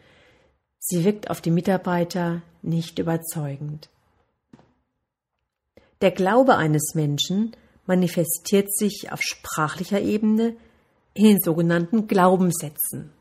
Sie 0.80 1.04
wirkt 1.04 1.30
auf 1.30 1.42
die 1.42 1.52
Mitarbeiter 1.52 2.42
nicht 2.62 3.00
überzeugend. 3.00 3.90
Der 6.02 6.12
Glaube 6.12 6.56
eines 6.56 6.94
Menschen 6.94 7.56
manifestiert 7.86 8.76
sich 8.76 9.12
auf 9.12 9.22
sprachlicher 9.22 10.02
Ebene 10.02 10.56
in 11.14 11.26
den 11.26 11.40
sogenannten 11.40 12.08
Glaubenssätzen. 12.08 13.12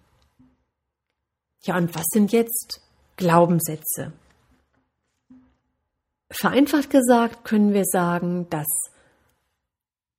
Ja, 1.62 1.76
und 1.76 1.94
was 1.94 2.04
sind 2.12 2.32
jetzt 2.32 2.80
Glaubenssätze? 3.16 4.12
Vereinfacht 6.30 6.90
gesagt 6.90 7.44
können 7.44 7.72
wir 7.72 7.84
sagen, 7.84 8.48
dass 8.50 8.66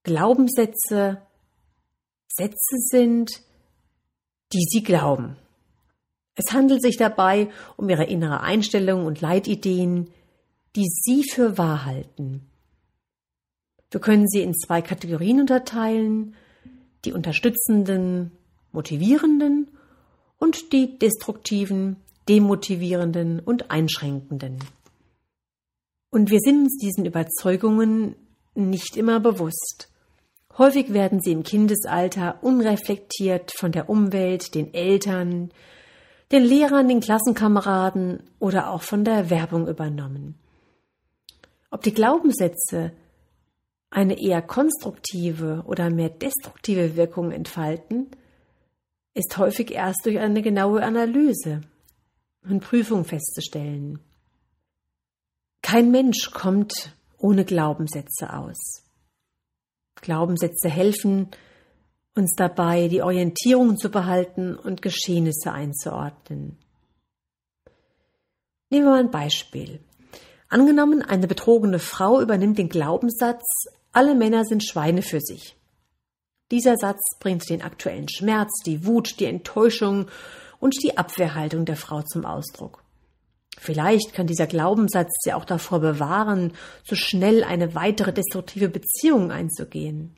Glaubenssätze 0.05 1.21
Sätze 2.27 2.75
sind, 2.89 3.31
die 4.53 4.63
Sie 4.69 4.83
glauben. 4.83 5.35
Es 6.35 6.53
handelt 6.53 6.81
sich 6.81 6.97
dabei 6.97 7.49
um 7.75 7.89
Ihre 7.89 8.05
innere 8.05 8.41
Einstellung 8.41 9.05
und 9.05 9.19
Leitideen, 9.21 10.11
die 10.75 10.87
Sie 10.87 11.23
für 11.23 11.57
wahr 11.57 11.85
halten. 11.85 12.49
Wir 13.91 14.01
können 14.01 14.27
sie 14.27 14.41
in 14.41 14.53
zwei 14.53 14.81
Kategorien 14.81 15.39
unterteilen, 15.39 16.35
die 17.05 17.13
unterstützenden, 17.13 18.31
motivierenden 18.73 19.69
und 20.37 20.73
die 20.73 20.99
destruktiven, 20.99 21.97
demotivierenden 22.27 23.39
und 23.39 23.71
einschränkenden. 23.71 24.59
Und 26.09 26.29
wir 26.29 26.39
sind 26.39 26.63
uns 26.63 26.77
diesen 26.77 27.05
Überzeugungen 27.05 28.15
nicht 28.53 28.97
immer 28.97 29.19
bewusst. 29.19 29.89
Häufig 30.57 30.93
werden 30.93 31.19
sie 31.19 31.33
im 31.33 31.43
Kindesalter 31.43 32.39
unreflektiert 32.41 33.51
von 33.57 33.73
der 33.73 33.89
Umwelt, 33.89 34.55
den 34.55 34.73
Eltern, 34.73 35.51
den 36.31 36.43
Lehrern, 36.43 36.87
den 36.87 37.01
Klassenkameraden 37.01 38.23
oder 38.39 38.69
auch 38.69 38.81
von 38.81 39.03
der 39.03 39.29
Werbung 39.29 39.67
übernommen. 39.67 40.35
Ob 41.71 41.81
die 41.81 41.93
Glaubenssätze 41.93 42.93
eine 43.89 44.21
eher 44.21 44.41
konstruktive 44.41 45.63
oder 45.67 45.89
mehr 45.89 46.09
destruktive 46.09 46.95
Wirkung 46.95 47.31
entfalten, 47.31 48.11
ist 49.13 49.37
häufig 49.37 49.71
erst 49.71 50.05
durch 50.05 50.19
eine 50.19 50.41
genaue 50.41 50.83
Analyse 50.83 51.61
und 52.43 52.61
Prüfung 52.61 53.03
festzustellen. 53.03 53.99
Kein 55.61 55.91
Mensch 55.91 56.31
kommt 56.31 56.95
ohne 57.17 57.43
Glaubenssätze 57.43 58.33
aus. 58.33 58.84
Glaubenssätze 60.05 60.69
helfen 60.69 61.31
uns 62.15 62.33
dabei, 62.37 62.87
die 62.87 63.01
Orientierung 63.01 63.75
zu 63.75 63.89
behalten 63.89 64.55
und 64.55 64.81
Geschehnisse 64.81 65.51
einzuordnen. 65.51 66.57
Nehmen 68.69 68.85
wir 68.85 68.91
mal 68.91 68.99
ein 68.99 69.11
Beispiel. 69.11 69.79
Angenommen, 70.47 71.01
eine 71.01 71.27
betrogene 71.27 71.79
Frau 71.79 72.21
übernimmt 72.21 72.57
den 72.57 72.69
Glaubenssatz, 72.69 73.43
alle 73.91 74.15
Männer 74.15 74.45
sind 74.45 74.63
Schweine 74.63 75.01
für 75.01 75.19
sich. 75.19 75.57
Dieser 76.51 76.77
Satz 76.77 77.01
bringt 77.19 77.49
den 77.49 77.63
aktuellen 77.63 78.07
Schmerz, 78.07 78.61
die 78.63 78.85
Wut, 78.85 79.19
die 79.19 79.25
Enttäuschung 79.25 80.07
und 80.59 80.75
die 80.83 80.97
Abwehrhaltung 80.97 81.65
der 81.65 81.75
Frau 81.75 82.03
zum 82.03 82.25
Ausdruck. 82.25 82.84
Vielleicht 83.57 84.13
kann 84.13 84.27
dieser 84.27 84.47
Glaubenssatz 84.47 85.11
sie 85.21 85.33
auch 85.33 85.45
davor 85.45 85.79
bewahren, 85.79 86.53
so 86.83 86.95
schnell 86.95 87.43
eine 87.43 87.73
weitere 87.73 88.13
destruktive 88.13 88.69
Beziehung 88.69 89.31
einzugehen. 89.31 90.15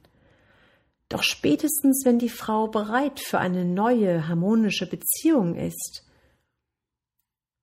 Doch 1.10 1.24
spätestens, 1.24 2.04
wenn 2.04 2.20
die 2.20 2.30
Frau 2.30 2.68
bereit 2.68 3.20
für 3.20 3.40
eine 3.40 3.64
neue, 3.64 4.28
harmonische 4.28 4.88
Beziehung 4.88 5.56
ist, 5.56 6.04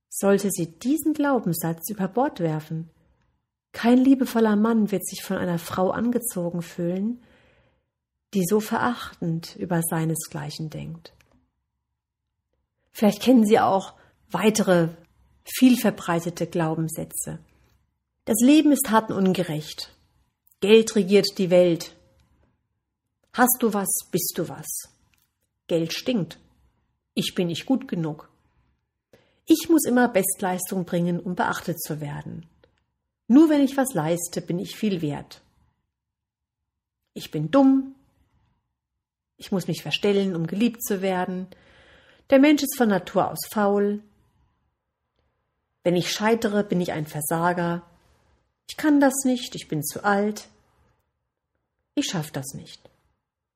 sollte 0.08 0.50
sie 0.50 0.78
diesen 0.78 1.12
Glaubenssatz 1.12 1.90
über 1.90 2.08
Bord 2.08 2.40
werfen. 2.40 2.88
Kein 3.72 3.98
liebevoller 3.98 4.56
Mann 4.56 4.92
wird 4.92 5.04
sich 5.04 5.22
von 5.22 5.36
einer 5.36 5.58
Frau 5.58 5.90
angezogen 5.90 6.62
fühlen, 6.62 7.20
die 8.32 8.44
so 8.46 8.60
verachtend 8.60 9.56
über 9.56 9.82
seinesgleichen 9.82 10.70
denkt. 10.70 11.12
Vielleicht 12.92 13.22
kennen 13.22 13.44
Sie 13.44 13.58
auch 13.58 13.94
weitere 14.30 14.90
viel 15.44 15.76
verbreitete 15.76 16.46
Glaubenssätze. 16.46 17.38
Das 18.24 18.38
Leben 18.40 18.72
ist 18.72 18.90
hart 18.90 19.10
und 19.10 19.28
ungerecht. 19.28 19.94
Geld 20.60 20.96
regiert 20.96 21.38
die 21.38 21.50
Welt. 21.50 21.94
Hast 23.34 23.58
du 23.60 23.74
was, 23.74 23.88
bist 24.10 24.34
du 24.36 24.48
was. 24.48 24.88
Geld 25.66 25.92
stinkt. 25.92 26.38
Ich 27.14 27.34
bin 27.34 27.48
nicht 27.48 27.66
gut 27.66 27.86
genug. 27.86 28.30
Ich 29.46 29.68
muss 29.68 29.84
immer 29.84 30.08
Bestleistung 30.08 30.84
bringen, 30.84 31.20
um 31.20 31.34
beachtet 31.34 31.80
zu 31.80 32.00
werden. 32.00 32.46
Nur 33.28 33.50
wenn 33.50 33.62
ich 33.62 33.76
was 33.76 33.92
leiste, 33.92 34.40
bin 34.40 34.58
ich 34.58 34.76
viel 34.76 35.02
wert. 35.02 35.42
Ich 37.12 37.30
bin 37.30 37.50
dumm. 37.50 37.94
Ich 39.36 39.52
muss 39.52 39.66
mich 39.66 39.82
verstellen, 39.82 40.34
um 40.34 40.46
geliebt 40.46 40.82
zu 40.82 41.02
werden. 41.02 41.46
Der 42.30 42.38
Mensch 42.38 42.62
ist 42.62 42.76
von 42.76 42.88
Natur 42.88 43.30
aus 43.30 43.40
faul. 43.50 44.02
Wenn 45.84 45.94
ich 45.94 46.10
scheitere, 46.10 46.64
bin 46.64 46.80
ich 46.80 46.92
ein 46.92 47.06
Versager. 47.06 47.82
Ich 48.68 48.76
kann 48.76 49.00
das 49.00 49.24
nicht, 49.24 49.54
ich 49.54 49.68
bin 49.68 49.84
zu 49.84 50.02
alt. 50.02 50.48
Ich 51.94 52.06
schaffe 52.06 52.32
das 52.32 52.54
nicht. 52.54 52.80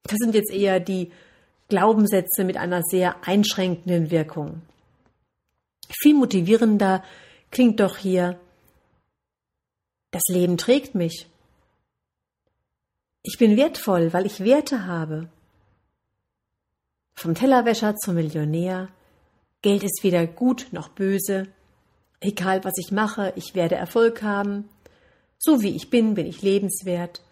Das 0.04 0.18
sind 0.18 0.34
jetzt 0.34 0.52
eher 0.52 0.78
die 0.78 1.10
Glaubenssätze 1.68 2.44
mit 2.44 2.56
einer 2.56 2.82
sehr 2.82 3.26
einschränkenden 3.26 4.10
Wirkung. 4.10 4.62
Viel 5.90 6.14
motivierender 6.14 7.02
klingt 7.50 7.80
doch 7.80 7.96
hier, 7.96 8.38
das 10.10 10.22
Leben 10.28 10.56
trägt 10.56 10.94
mich. 10.94 11.26
Ich 13.22 13.36
bin 13.38 13.56
wertvoll, 13.56 14.12
weil 14.12 14.26
ich 14.26 14.40
Werte 14.40 14.86
habe. 14.86 15.28
Vom 17.14 17.34
Tellerwäscher 17.34 17.96
zum 17.96 18.14
Millionär. 18.14 18.88
Geld 19.60 19.82
ist 19.82 20.00
weder 20.02 20.26
gut 20.26 20.68
noch 20.72 20.88
böse. 20.88 21.48
Egal 22.20 22.64
was 22.64 22.74
ich 22.78 22.90
mache, 22.90 23.32
ich 23.36 23.54
werde 23.54 23.76
Erfolg 23.76 24.22
haben. 24.22 24.68
So 25.38 25.62
wie 25.62 25.76
ich 25.76 25.90
bin, 25.90 26.14
bin 26.14 26.26
ich 26.26 26.42
lebenswert. 26.42 27.22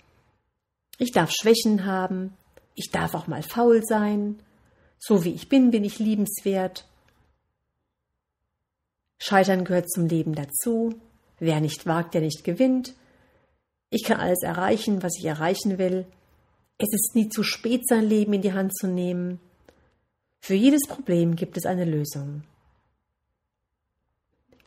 Ich 0.98 1.12
darf 1.12 1.30
Schwächen 1.32 1.84
haben. 1.84 2.34
Ich 2.74 2.90
darf 2.90 3.14
auch 3.14 3.26
mal 3.26 3.42
faul 3.42 3.82
sein. 3.84 4.38
So 4.98 5.24
wie 5.24 5.32
ich 5.32 5.48
bin, 5.48 5.70
bin 5.70 5.84
ich 5.84 5.98
liebenswert. 5.98 6.86
Scheitern 9.18 9.64
gehört 9.64 9.90
zum 9.90 10.06
Leben 10.06 10.34
dazu. 10.34 10.94
Wer 11.38 11.60
nicht 11.60 11.86
wagt, 11.86 12.14
der 12.14 12.20
nicht 12.20 12.44
gewinnt. 12.44 12.94
Ich 13.90 14.04
kann 14.04 14.20
alles 14.20 14.42
erreichen, 14.42 15.02
was 15.02 15.16
ich 15.18 15.24
erreichen 15.24 15.78
will. 15.78 16.06
Es 16.78 16.92
ist 16.92 17.14
nie 17.14 17.28
zu 17.28 17.42
spät, 17.42 17.86
sein 17.88 18.04
Leben 18.04 18.34
in 18.34 18.42
die 18.42 18.52
Hand 18.52 18.76
zu 18.76 18.86
nehmen. 18.86 19.40
Für 20.40 20.54
jedes 20.54 20.86
Problem 20.86 21.34
gibt 21.34 21.56
es 21.56 21.66
eine 21.66 21.84
Lösung. 21.84 22.44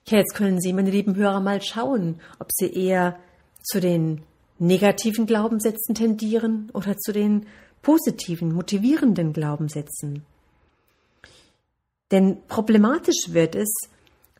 Ja, 0.09 0.17
jetzt 0.17 0.33
können 0.33 0.59
Sie, 0.59 0.73
meine 0.73 0.89
lieben 0.89 1.15
Hörer, 1.15 1.39
mal 1.39 1.61
schauen, 1.61 2.19
ob 2.39 2.47
Sie 2.51 2.73
eher 2.73 3.19
zu 3.61 3.79
den 3.79 4.23
negativen 4.57 5.27
Glaubenssätzen 5.27 5.93
tendieren 5.93 6.71
oder 6.73 6.97
zu 6.97 7.13
den 7.13 7.45
positiven, 7.83 8.51
motivierenden 8.51 9.33
Glaubenssätzen. 9.33 10.25
Denn 12.09 12.39
problematisch 12.47 13.33
wird 13.33 13.55
es, 13.55 13.71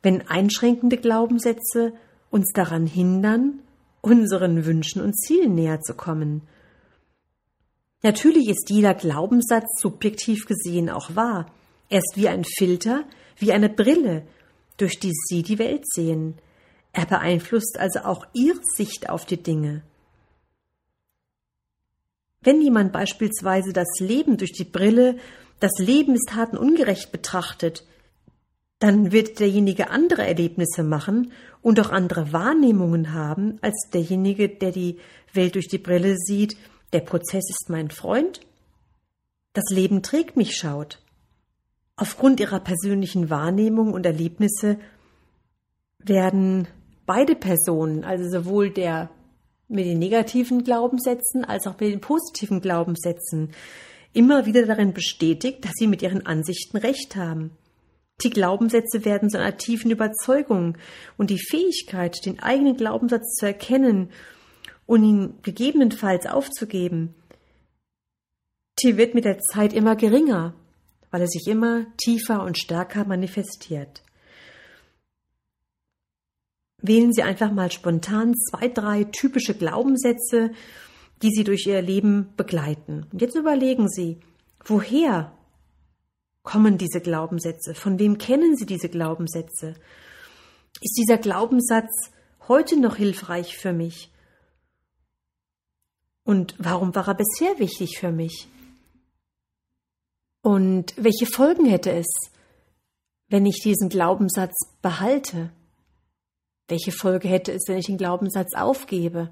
wenn 0.01 0.27
einschränkende 0.27 0.97
Glaubenssätze 0.97 1.93
uns 2.32 2.51
daran 2.53 2.88
hindern, 2.88 3.60
unseren 4.01 4.65
Wünschen 4.65 5.03
und 5.03 5.19
Zielen 5.19 5.53
näher 5.53 5.82
zu 5.82 5.93
kommen. 5.93 6.41
Natürlich 8.01 8.49
ist 8.49 8.71
jeder 8.71 8.95
Glaubenssatz 8.95 9.67
subjektiv 9.79 10.47
gesehen 10.47 10.89
auch 10.89 11.15
wahr. 11.15 11.45
Er 11.89 11.99
ist 11.99 12.13
wie 12.15 12.27
ein 12.27 12.43
Filter, 12.43 13.03
wie 13.38 13.51
eine 13.51 13.69
Brille, 13.69 14.23
durch 14.82 15.00
die 15.00 15.13
Sie 15.13 15.44
die 15.44 15.60
Welt 15.60 15.84
sehen. 15.88 16.36
Er 16.94 17.06
beeinflusst 17.06 17.78
also 17.78 18.00
auch 18.00 18.26
Ihre 18.34 18.62
Sicht 18.76 19.10
auf 19.10 19.26
die 19.26 19.42
Dinge. 19.42 19.84
Wenn 22.42 22.62
jemand 22.62 22.94
beispielsweise 22.94 23.74
das 23.74 24.00
Leben 24.00 24.38
durch 24.38 24.54
die 24.54 24.63
Brille, 24.63 25.18
das 25.60 25.78
Leben 25.78 26.15
ist 26.15 26.34
hart 26.34 26.54
und 26.54 26.58
ungerecht 26.58 27.12
betrachtet, 27.12 27.86
dann 28.80 29.12
wird 29.12 29.39
derjenige 29.39 29.89
andere 29.89 30.26
Erlebnisse 30.26 30.84
machen 30.84 31.34
und 31.62 31.80
auch 31.82 31.89
andere 31.89 32.32
Wahrnehmungen 32.32 33.13
haben 33.13 33.60
als 33.62 33.89
derjenige, 33.94 34.48
der 34.48 34.72
die 34.72 35.00
Welt 35.34 35.56
durch 35.56 35.68
die 35.68 35.78
Brille 35.78 36.15
sieht, 36.18 36.56
der 36.94 37.02
Prozess 37.02 37.44
ist 37.50 37.70
mein 37.70 37.92
Freund, 37.92 38.39
das 39.54 39.65
Leben 39.70 40.02
trägt 40.02 40.38
mich 40.38 40.56
schaut. 40.56 41.00
Aufgrund 42.02 42.40
ihrer 42.40 42.62
persönlichen 42.62 43.30
Wahrnehmung 43.30 43.92
und 43.92 44.06
Erlebnisse 44.06 44.78
werden 45.98 46.66
beide 47.06 47.36
Personen, 47.36 48.06
also 48.06 48.30
sowohl 48.30 48.70
der 48.70 49.10
mit 49.68 49.86
den 49.86 50.00
negativen 50.00 50.64
Glaubenssätzen 50.64 51.44
als 51.44 51.68
auch 51.68 51.78
mit 51.78 51.92
den 51.92 52.00
positiven 52.00 52.62
Glaubenssätzen, 52.62 53.52
immer 54.14 54.46
wieder 54.46 54.66
darin 54.66 54.94
bestätigt, 54.94 55.66
dass 55.66 55.74
sie 55.76 55.88
mit 55.88 56.02
ihren 56.02 56.26
Ansichten 56.26 56.78
recht 56.78 57.18
haben. 57.18 57.52
Die 58.24 58.30
Glaubenssätze 58.30 59.04
werden 59.04 59.30
zu 59.30 59.38
einer 59.38 59.58
tiefen 59.58 59.92
Überzeugung 59.92 60.78
und 61.18 61.30
die 61.30 61.44
Fähigkeit, 61.50 62.26
den 62.26 62.42
eigenen 62.42 62.78
Glaubenssatz 62.78 63.34
zu 63.34 63.46
erkennen 63.46 64.10
und 64.86 65.04
ihn 65.04 65.34
gegebenenfalls 65.42 66.28
aufzugeben, 66.28 67.14
die 68.82 68.96
wird 68.96 69.16
mit 69.16 69.26
der 69.26 69.40
Zeit 69.40 69.74
immer 69.74 69.98
geringer, 69.98 70.54
weil 71.12 71.22
er 71.22 71.28
sich 71.28 71.48
immer 71.48 71.86
tiefer 71.98 72.43
und 72.43 72.58
stärker 72.58 73.06
manifestiert. 73.06 74.04
Wählen 76.82 77.12
Sie 77.12 77.24
einfach 77.24 77.52
mal 77.52 77.72
spontan 77.72 78.34
zwei, 78.36 78.69
drei 78.69 79.04
typische 79.04 79.54
Glaubenssätze, 79.54 80.52
die 81.22 81.32
Sie 81.32 81.43
durch 81.43 81.65
Ihr 81.67 81.82
Leben 81.82 82.34
begleiten. 82.38 83.06
Und 83.12 83.22
jetzt 83.22 83.36
überlegen 83.36 83.89
Sie, 83.89 84.19
woher 84.63 85.34
kommen 86.43 86.78
diese 86.78 87.02
Glaubenssätze? 87.02 87.76
Von 87.76 88.00
wem 88.00 88.17
kennen 88.17 88.56
Sie 88.56 88.65
diese 88.65 88.89
Glaubenssätze? 88.89 89.76
Ist 90.82 90.98
dieser 90.98 91.17
Glaubenssatz 91.17 92.12
heute 92.48 92.80
noch 92.80 92.95
hilfreich 92.95 93.58
für 93.58 93.74
mich? 93.74 94.12
Und 96.24 96.56
warum 96.60 96.95
war 96.95 97.08
er 97.08 97.15
bisher 97.15 97.60
wichtig 97.60 97.98
für 98.00 98.12
mich? 98.12 98.48
Und 100.41 100.93
welche 100.97 101.25
Folgen 101.25 101.65
hätte 101.65 101.91
es, 101.91 102.08
wenn 103.28 103.45
ich 103.45 103.62
diesen 103.63 103.89
Glaubenssatz 103.89 104.56
behalte? 104.82 105.52
Welche 106.67 106.91
Folge 106.91 107.28
hätte 107.28 107.52
es, 107.52 107.63
wenn 107.67 107.78
ich 107.78 107.88
den 107.88 107.97
Glaubenssatz 107.97 108.56
aufgebe? 108.56 109.32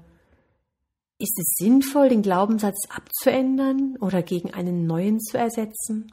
Ist 1.18 1.38
es 1.38 1.54
sinnvoll, 1.56 2.08
den 2.08 2.22
Glaubenssatz 2.22 2.78
abzuändern 2.90 3.96
oder 4.00 4.22
gegen 4.22 4.52
einen 4.52 4.86
neuen 4.86 5.20
zu 5.20 5.36
ersetzen? 5.36 6.12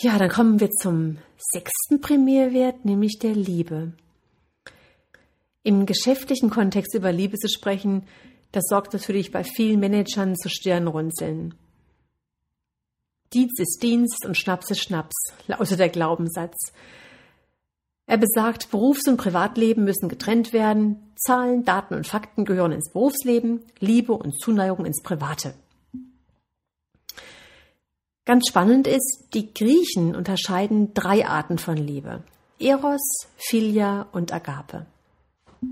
Ja, 0.00 0.18
dann 0.18 0.28
kommen 0.28 0.60
wir 0.60 0.70
zum 0.70 1.18
sechsten 1.38 2.00
Primärwert, 2.00 2.84
nämlich 2.84 3.18
der 3.20 3.34
Liebe. 3.34 3.92
Im 5.62 5.86
geschäftlichen 5.86 6.50
Kontext 6.50 6.94
über 6.94 7.12
Liebe 7.12 7.38
zu 7.38 7.48
sprechen, 7.48 8.06
das 8.52 8.64
sorgt 8.68 8.92
natürlich 8.92 9.30
bei 9.30 9.44
vielen 9.44 9.80
Managern 9.80 10.36
zu 10.36 10.48
Stirnrunzeln. 10.48 11.54
Dienst 13.34 13.58
ist 13.58 13.82
Dienst 13.82 14.24
und 14.24 14.36
Schnaps 14.38 14.70
ist 14.70 14.80
Schnaps, 14.80 15.14
lautet 15.48 15.80
der 15.80 15.88
Glaubenssatz. 15.88 16.72
Er 18.06 18.18
besagt, 18.18 18.70
Berufs- 18.70 19.08
und 19.08 19.16
Privatleben 19.16 19.84
müssen 19.84 20.08
getrennt 20.08 20.52
werden, 20.52 21.12
Zahlen, 21.16 21.64
Daten 21.64 21.94
und 21.94 22.06
Fakten 22.06 22.44
gehören 22.44 22.72
ins 22.72 22.92
Berufsleben, 22.92 23.62
Liebe 23.80 24.12
und 24.12 24.38
Zuneigung 24.38 24.84
ins 24.84 25.02
Private. 25.02 25.54
Ganz 28.26 28.48
spannend 28.48 28.86
ist, 28.86 29.28
die 29.34 29.52
Griechen 29.52 30.14
unterscheiden 30.14 30.94
drei 30.94 31.26
Arten 31.26 31.58
von 31.58 31.76
Liebe. 31.76 32.22
Eros, 32.58 33.26
Philia 33.36 34.06
und 34.12 34.32
Agape. 34.32 34.86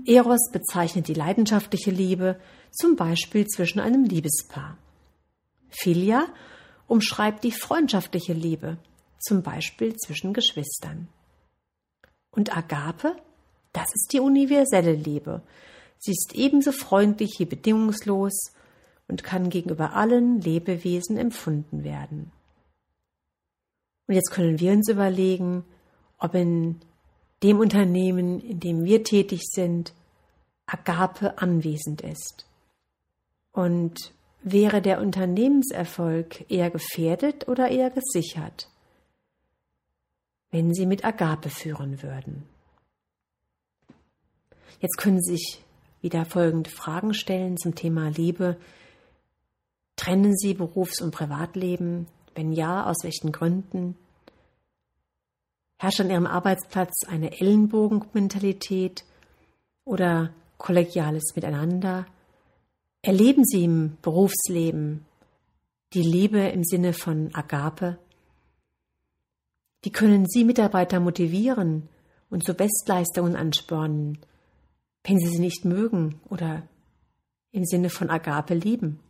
Eros 0.05 0.51
bezeichnet 0.51 1.07
die 1.07 1.13
leidenschaftliche 1.13 1.91
Liebe, 1.91 2.39
zum 2.71 2.95
Beispiel 2.95 3.47
zwischen 3.47 3.79
einem 3.79 4.03
Liebespaar. 4.03 4.77
Philia 5.69 6.25
umschreibt 6.87 7.43
die 7.43 7.51
freundschaftliche 7.51 8.33
Liebe, 8.33 8.77
zum 9.19 9.41
Beispiel 9.41 9.95
zwischen 9.95 10.33
Geschwistern. 10.33 11.07
Und 12.31 12.55
Agape, 12.55 13.15
das 13.71 13.93
ist 13.93 14.13
die 14.13 14.19
universelle 14.19 14.93
Liebe. 14.93 15.41
Sie 15.99 16.11
ist 16.11 16.33
ebenso 16.35 16.71
freundlich 16.71 17.35
wie 17.39 17.45
bedingungslos 17.45 18.53
und 19.07 19.23
kann 19.23 19.49
gegenüber 19.49 19.93
allen 19.93 20.41
Lebewesen 20.41 21.17
empfunden 21.17 21.83
werden. 21.83 22.31
Und 24.07 24.15
jetzt 24.15 24.31
können 24.31 24.59
wir 24.59 24.71
uns 24.73 24.89
überlegen, 24.89 25.63
ob 26.17 26.35
in 26.35 26.81
dem 27.41 27.59
Unternehmen, 27.59 28.39
in 28.39 28.59
dem 28.59 28.83
wir 28.83 29.03
tätig 29.03 29.41
sind, 29.43 29.93
Agape 30.65 31.37
anwesend 31.37 32.01
ist. 32.01 32.47
Und 33.51 34.13
wäre 34.43 34.81
der 34.81 34.99
Unternehmenserfolg 34.99 36.49
eher 36.51 36.69
gefährdet 36.69 37.47
oder 37.47 37.69
eher 37.69 37.89
gesichert, 37.89 38.69
wenn 40.51 40.73
Sie 40.73 40.85
mit 40.85 41.05
Agape 41.05 41.49
führen 41.49 42.03
würden? 42.03 42.43
Jetzt 44.79 44.97
können 44.97 45.21
Sie 45.21 45.37
sich 45.37 45.63
wieder 46.01 46.25
folgende 46.25 46.69
Fragen 46.69 47.13
stellen 47.13 47.57
zum 47.57 47.73
Thema 47.73 48.09
Liebe. 48.09 48.57
Trennen 49.95 50.35
Sie 50.35 50.53
Berufs- 50.53 51.01
und 51.01 51.11
Privatleben? 51.11 52.07
Wenn 52.35 52.51
ja, 52.51 52.85
aus 52.85 52.97
welchen 53.03 53.31
Gründen? 53.31 53.95
Herrscht 55.77 56.01
an 56.01 56.09
Ihrem 56.09 56.27
Arbeitsplatz 56.27 57.05
eine 57.07 57.39
Ellenbogenmentalität 57.39 59.05
oder 59.85 60.33
kollegiales 60.57 61.33
Miteinander? 61.35 62.05
Erleben 63.05 63.43
Sie 63.43 63.65
im 63.65 63.97
Berufsleben 64.01 65.03
die 65.91 66.01
Liebe 66.01 66.39
im 66.39 66.63
Sinne 66.63 66.93
von 66.93 67.35
Agape? 67.35 67.99
Wie 69.81 69.91
können 69.91 70.25
Sie 70.25 70.45
Mitarbeiter 70.45 71.01
motivieren 71.01 71.89
und 72.29 72.45
zu 72.45 72.53
Bestleistungen 72.53 73.35
anspornen, 73.35 74.19
wenn 75.03 75.19
Sie 75.19 75.27
sie 75.27 75.39
nicht 75.39 75.65
mögen 75.65 76.21
oder 76.29 76.65
im 77.51 77.65
Sinne 77.65 77.89
von 77.89 78.09
Agape 78.09 78.53
lieben? 78.53 79.01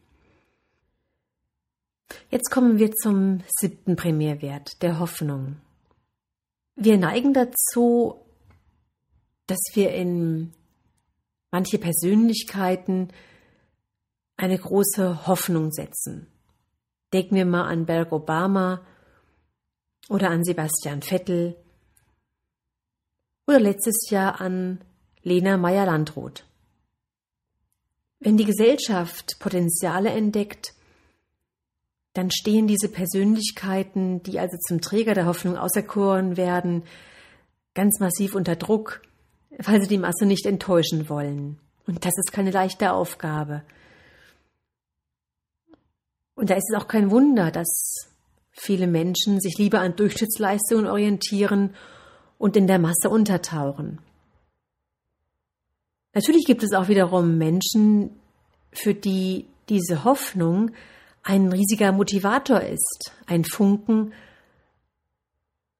Jetzt 2.31 2.49
kommen 2.49 2.79
wir 2.79 2.93
zum 2.93 3.41
siebten 3.59 3.95
Primärwert, 3.95 4.81
der 4.81 4.97
Hoffnung. 4.97 5.57
Wir 6.75 6.97
neigen 6.97 7.35
dazu, 7.35 8.15
dass 9.45 9.59
wir 9.75 9.91
in 9.93 10.51
manche 11.51 11.77
Persönlichkeiten 11.77 13.09
eine 14.37 14.57
große 14.57 15.27
Hoffnung 15.27 15.71
setzen. 15.71 16.27
Denken 17.13 17.35
wir 17.35 17.45
mal 17.45 17.65
an 17.65 17.85
Barack 17.85 18.11
Obama 18.11 18.81
oder 20.09 20.29
an 20.29 20.43
Sebastian 20.43 21.01
Vettel 21.01 21.55
oder 23.47 23.59
letztes 23.59 24.09
Jahr 24.09 24.41
an 24.41 24.81
Lena 25.21 25.57
Meyer-Landrut. 25.57 26.45
Wenn 28.19 28.37
die 28.37 28.45
Gesellschaft 28.45 29.37
Potenziale 29.39 30.09
entdeckt, 30.09 30.73
dann 32.13 32.31
stehen 32.31 32.67
diese 32.67 32.89
Persönlichkeiten, 32.89 34.23
die 34.23 34.39
also 34.39 34.55
zum 34.67 34.81
Träger 34.81 35.13
der 35.13 35.25
Hoffnung 35.25 35.57
auserkoren 35.57 36.37
werden, 36.37 36.83
ganz 37.73 37.99
massiv 37.99 38.35
unter 38.35 38.55
Druck, 38.55 39.01
weil 39.57 39.81
sie 39.81 39.87
die 39.87 39.97
Masse 39.97 40.25
nicht 40.25 40.45
enttäuschen 40.45 41.09
wollen. 41.09 41.59
Und 41.85 42.05
das 42.05 42.13
ist 42.17 42.31
keine 42.31 42.51
leichte 42.51 42.93
Aufgabe. 42.93 43.63
Und 46.35 46.49
da 46.49 46.55
ist 46.55 46.69
es 46.71 46.79
auch 46.79 46.87
kein 46.87 47.11
Wunder, 47.11 47.51
dass 47.51 48.09
viele 48.51 48.87
Menschen 48.87 49.39
sich 49.39 49.57
lieber 49.57 49.79
an 49.79 49.95
Durchschnittsleistungen 49.95 50.87
orientieren 50.87 51.75
und 52.37 52.55
in 52.55 52.67
der 52.67 52.79
Masse 52.79 53.09
untertauchen. 53.09 53.99
Natürlich 56.13 56.45
gibt 56.45 56.63
es 56.63 56.73
auch 56.73 56.87
wiederum 56.87 57.37
Menschen, 57.37 58.11
für 58.71 58.93
die 58.93 59.47
diese 59.69 60.03
Hoffnung 60.03 60.71
ein 61.23 61.51
riesiger 61.51 61.91
Motivator 61.91 62.61
ist, 62.61 63.11
ein 63.25 63.45
Funken, 63.45 64.13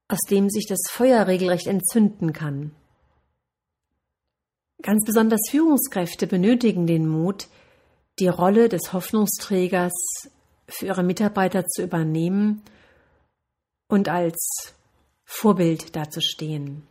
aus 0.08 0.22
dem 0.30 0.50
sich 0.50 0.66
das 0.68 0.80
Feuer 0.90 1.28
regelrecht 1.28 1.68
entzünden 1.68 2.34
kann. 2.34 2.72
Ganz 4.82 5.04
besonders 5.06 5.42
Führungskräfte 5.50 6.28
benötigen 6.28 6.88
den 6.88 7.08
Mut, 7.08 7.48
die 8.20 8.28
Rolle 8.28 8.70
des 8.70 8.94
Hoffnungsträgers 8.94 9.94
für 10.68 10.86
ihre 10.88 11.04
Mitarbeiter 11.04 11.66
zu 11.66 11.84
übernehmen 11.84 12.62
und 13.88 14.10
als 14.10 14.74
Vorbild 15.26 15.96
dazustehen. 15.96 16.84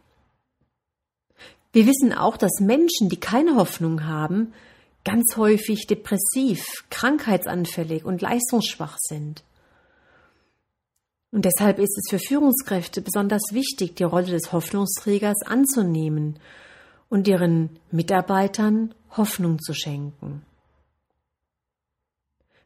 Wir 1.72 1.86
wissen 1.86 2.12
auch, 2.12 2.36
dass 2.36 2.60
Menschen, 2.60 3.08
die 3.08 3.18
keine 3.18 3.56
Hoffnung 3.56 4.04
haben, 4.04 4.52
ganz 5.04 5.36
häufig 5.36 5.86
depressiv, 5.86 6.64
krankheitsanfällig 6.90 8.04
und 8.04 8.20
leistungsschwach 8.20 8.98
sind. 9.00 9.42
Und 11.32 11.46
deshalb 11.46 11.78
ist 11.78 11.96
es 11.96 12.10
für 12.10 12.18
Führungskräfte 12.18 13.00
besonders 13.00 13.42
wichtig, 13.52 13.96
die 13.96 14.04
Rolle 14.04 14.26
des 14.26 14.52
Hoffnungsträgers 14.52 15.42
anzunehmen 15.46 16.38
und 17.08 17.26
ihren 17.26 17.70
Mitarbeitern 17.90 18.94
Hoffnung 19.16 19.58
zu 19.58 19.72
schenken. 19.72 20.42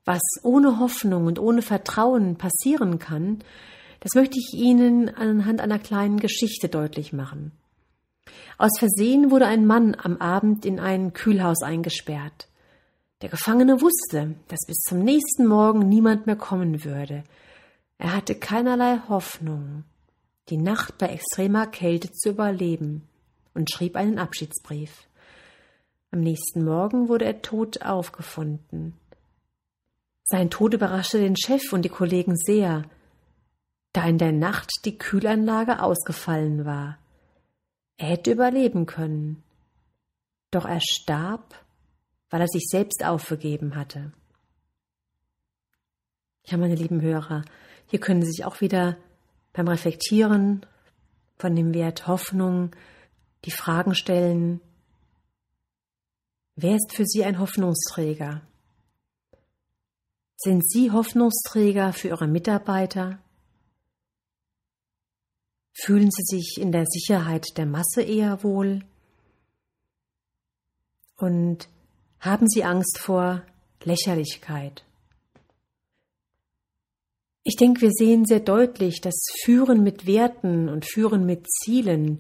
Was 0.07 0.23
ohne 0.45 0.79
Hoffnung 0.79 1.27
und 1.27 1.41
ohne 1.41 1.63
Vertrauen 1.63 2.37
passieren 2.37 3.01
kann, 3.01 3.41
das 4.01 4.15
möchte 4.15 4.39
ich 4.39 4.55
Ihnen 4.55 5.09
anhand 5.09 5.61
einer 5.61 5.81
kleinen 5.81 6.21
Geschichte 6.21 6.69
deutlich 6.69 7.13
machen. 7.13 7.51
Aus 8.57 8.71
Versehen 8.79 9.33
wurde 9.33 9.47
ein 9.47 9.67
Mann 9.67 9.97
am 10.01 10.17
Abend 10.19 10.65
in 10.65 10.79
ein 10.79 11.13
Kühlhaus 11.13 11.63
eingesperrt. 11.63 12.49
Der 13.21 13.31
Gefangene 13.31 13.81
wusste, 13.81 14.37
dass 14.47 14.61
bis 14.67 14.79
zum 14.79 15.01
nächsten 15.01 15.47
Morgen 15.47 15.89
niemand 15.89 16.27
mehr 16.27 16.37
kommen 16.37 16.85
würde. 16.85 17.25
Er 17.99 18.15
hatte 18.15 18.37
keinerlei 18.37 19.01
Hoffnung, 19.09 19.83
die 20.51 20.59
Nacht 20.59 20.99
bei 20.99 21.09
extremer 21.09 21.67
Kälte 21.67 22.13
zu 22.13 22.31
überleben 22.31 23.09
und 23.55 23.73
schrieb 23.73 23.97
einen 23.97 24.21
Abschiedsbrief. 24.21 25.09
Am 26.13 26.21
nächsten 26.21 26.65
Morgen 26.65 27.09
wurde 27.09 27.25
er 27.25 27.43
tot 27.43 27.83
aufgefunden. 27.83 28.95
Sein 30.29 30.51
Tod 30.51 30.75
überraschte 30.75 31.19
den 31.19 31.37
Chef 31.37 31.73
und 31.73 31.83
die 31.83 31.89
Kollegen 31.89 32.37
sehr, 32.37 32.85
da 33.93 34.05
in 34.07 34.19
der 34.19 34.33
Nacht 34.33 34.71
die 34.85 34.99
Kühlanlage 34.99 35.81
ausgefallen 35.81 36.65
war. 36.65 36.99
Er 37.97 38.09
hätte 38.09 38.33
überleben 38.33 38.87
können. 38.87 39.45
Doch 40.51 40.65
er 40.65 40.81
starb, 40.81 41.55
weil 42.29 42.41
er 42.41 42.49
sich 42.49 42.67
selbst 42.69 43.05
aufgegeben 43.05 43.77
hatte. 43.77 44.13
Ja, 46.45 46.59
meine 46.59 46.75
lieben 46.75 47.01
Hörer, 47.01 47.45
hier 47.87 48.01
können 48.01 48.23
Sie 48.23 48.33
sich 48.33 48.45
auch 48.45 48.61
wieder 48.61 48.97
beim 49.53 49.69
Reflektieren 49.69 50.67
von 51.39 51.55
dem 51.55 51.73
Wert 51.73 52.09
Hoffnung 52.09 52.75
die 53.45 53.51
Fragen 53.53 53.95
stellen, 53.95 54.61
wer 56.57 56.75
ist 56.75 56.95
für 56.95 57.05
Sie 57.05 57.25
ein 57.25 57.39
Hoffnungsträger? 57.39 58.43
Sind 60.37 60.69
Sie 60.69 60.91
Hoffnungsträger 60.91 61.93
für 61.95 62.09
Ihre 62.09 62.29
Mitarbeiter? 62.29 63.19
Fühlen 65.73 66.11
Sie 66.11 66.23
sich 66.25 66.59
in 66.61 66.73
der 66.73 66.85
Sicherheit 66.87 67.47
der 67.57 67.67
Masse 67.67 68.03
eher 68.03 68.43
wohl? 68.43 68.85
Und 71.17 71.69
haben 72.21 72.49
Sie 72.49 72.65
Angst 72.65 72.99
vor 72.99 73.43
Lächerlichkeit? 73.83 74.85
Ich 77.43 77.57
denke, 77.57 77.81
wir 77.83 77.93
sehen 77.93 78.27
sehr 78.27 78.41
deutlich, 78.41 79.01
dass 79.01 79.15
Führen 79.45 79.83
mit 79.83 80.07
Werten 80.07 80.69
und 80.69 80.85
Führen 80.85 81.25
mit 81.25 81.47
Zielen 81.49 82.19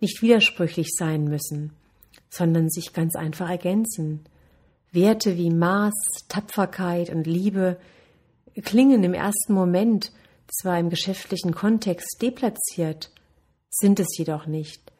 nicht 0.00 0.20
widersprüchlich 0.20 0.88
sein 0.98 1.24
müssen, 1.24 1.72
sondern 2.28 2.68
sich 2.68 2.92
ganz 2.92 3.14
einfach 3.14 3.48
ergänzen. 3.48 4.26
Werte 4.94 5.36
wie 5.36 5.50
Maß, 5.50 5.94
Tapferkeit 6.28 7.10
und 7.10 7.26
Liebe 7.26 7.78
klingen 8.62 9.02
im 9.02 9.14
ersten 9.14 9.52
Moment 9.52 10.12
zwar 10.46 10.78
im 10.78 10.90
geschäftlichen 10.90 11.52
Kontext 11.52 12.22
deplatziert, 12.22 13.10
sind 13.70 13.98
es 13.98 14.16
jedoch 14.16 14.46
nicht. 14.46 14.92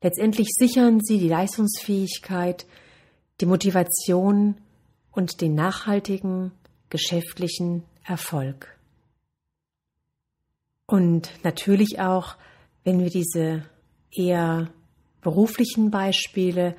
Letztendlich 0.00 0.48
sichern 0.58 1.00
sie 1.00 1.18
die 1.18 1.28
Leistungsfähigkeit, 1.28 2.66
die 3.40 3.46
Motivation 3.46 4.56
und 5.12 5.40
den 5.40 5.54
nachhaltigen 5.54 6.52
geschäftlichen 6.88 7.84
Erfolg. 8.04 8.76
Und 10.86 11.30
natürlich 11.44 12.00
auch, 12.00 12.36
wenn 12.84 13.00
wir 13.00 13.10
diese 13.10 13.64
eher 14.10 14.72
beruflichen 15.20 15.90
Beispiele 15.90 16.76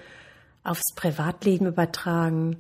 aufs 0.64 0.93
Privatleben 0.95 1.68
übertragen, 1.68 2.57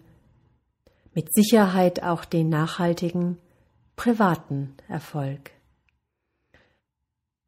mit 1.13 1.33
Sicherheit 1.33 2.03
auch 2.03 2.25
den 2.25 2.49
nachhaltigen 2.49 3.37
privaten 3.95 4.75
Erfolg. 4.87 5.51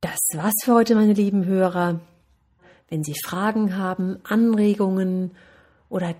Das 0.01 0.17
war's 0.35 0.55
für 0.63 0.73
heute, 0.73 0.95
meine 0.95 1.13
lieben 1.13 1.45
Hörer. 1.45 1.99
Wenn 2.89 3.03
Sie 3.03 3.15
Fragen 3.25 3.77
haben, 3.77 4.17
Anregungen 4.23 5.31
oder 5.89 6.15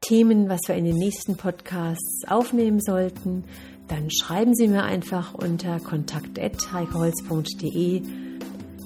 Themen, 0.00 0.48
was 0.48 0.60
wir 0.66 0.74
in 0.76 0.84
den 0.84 0.96
nächsten 0.96 1.36
Podcasts 1.36 2.22
aufnehmen 2.28 2.80
sollten, 2.80 3.44
dann 3.88 4.08
schreiben 4.10 4.54
Sie 4.54 4.68
mir 4.68 4.84
einfach 4.84 5.34
unter 5.34 5.80
kontakt.heikeholz.de. 5.80 8.25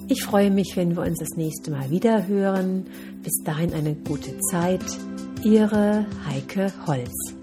Ich 0.07 0.23
freue 0.23 0.51
mich, 0.51 0.73
wenn 0.75 0.95
wir 0.95 1.03
uns 1.03 1.19
das 1.19 1.37
nächste 1.37 1.71
Mal 1.71 1.89
wieder 1.89 2.27
hören. 2.27 2.85
Bis 3.23 3.41
dahin 3.43 3.73
eine 3.73 3.95
gute 3.95 4.37
Zeit. 4.51 4.83
Ihre 5.43 6.05
Heike 6.27 6.71
Holz. 6.85 7.40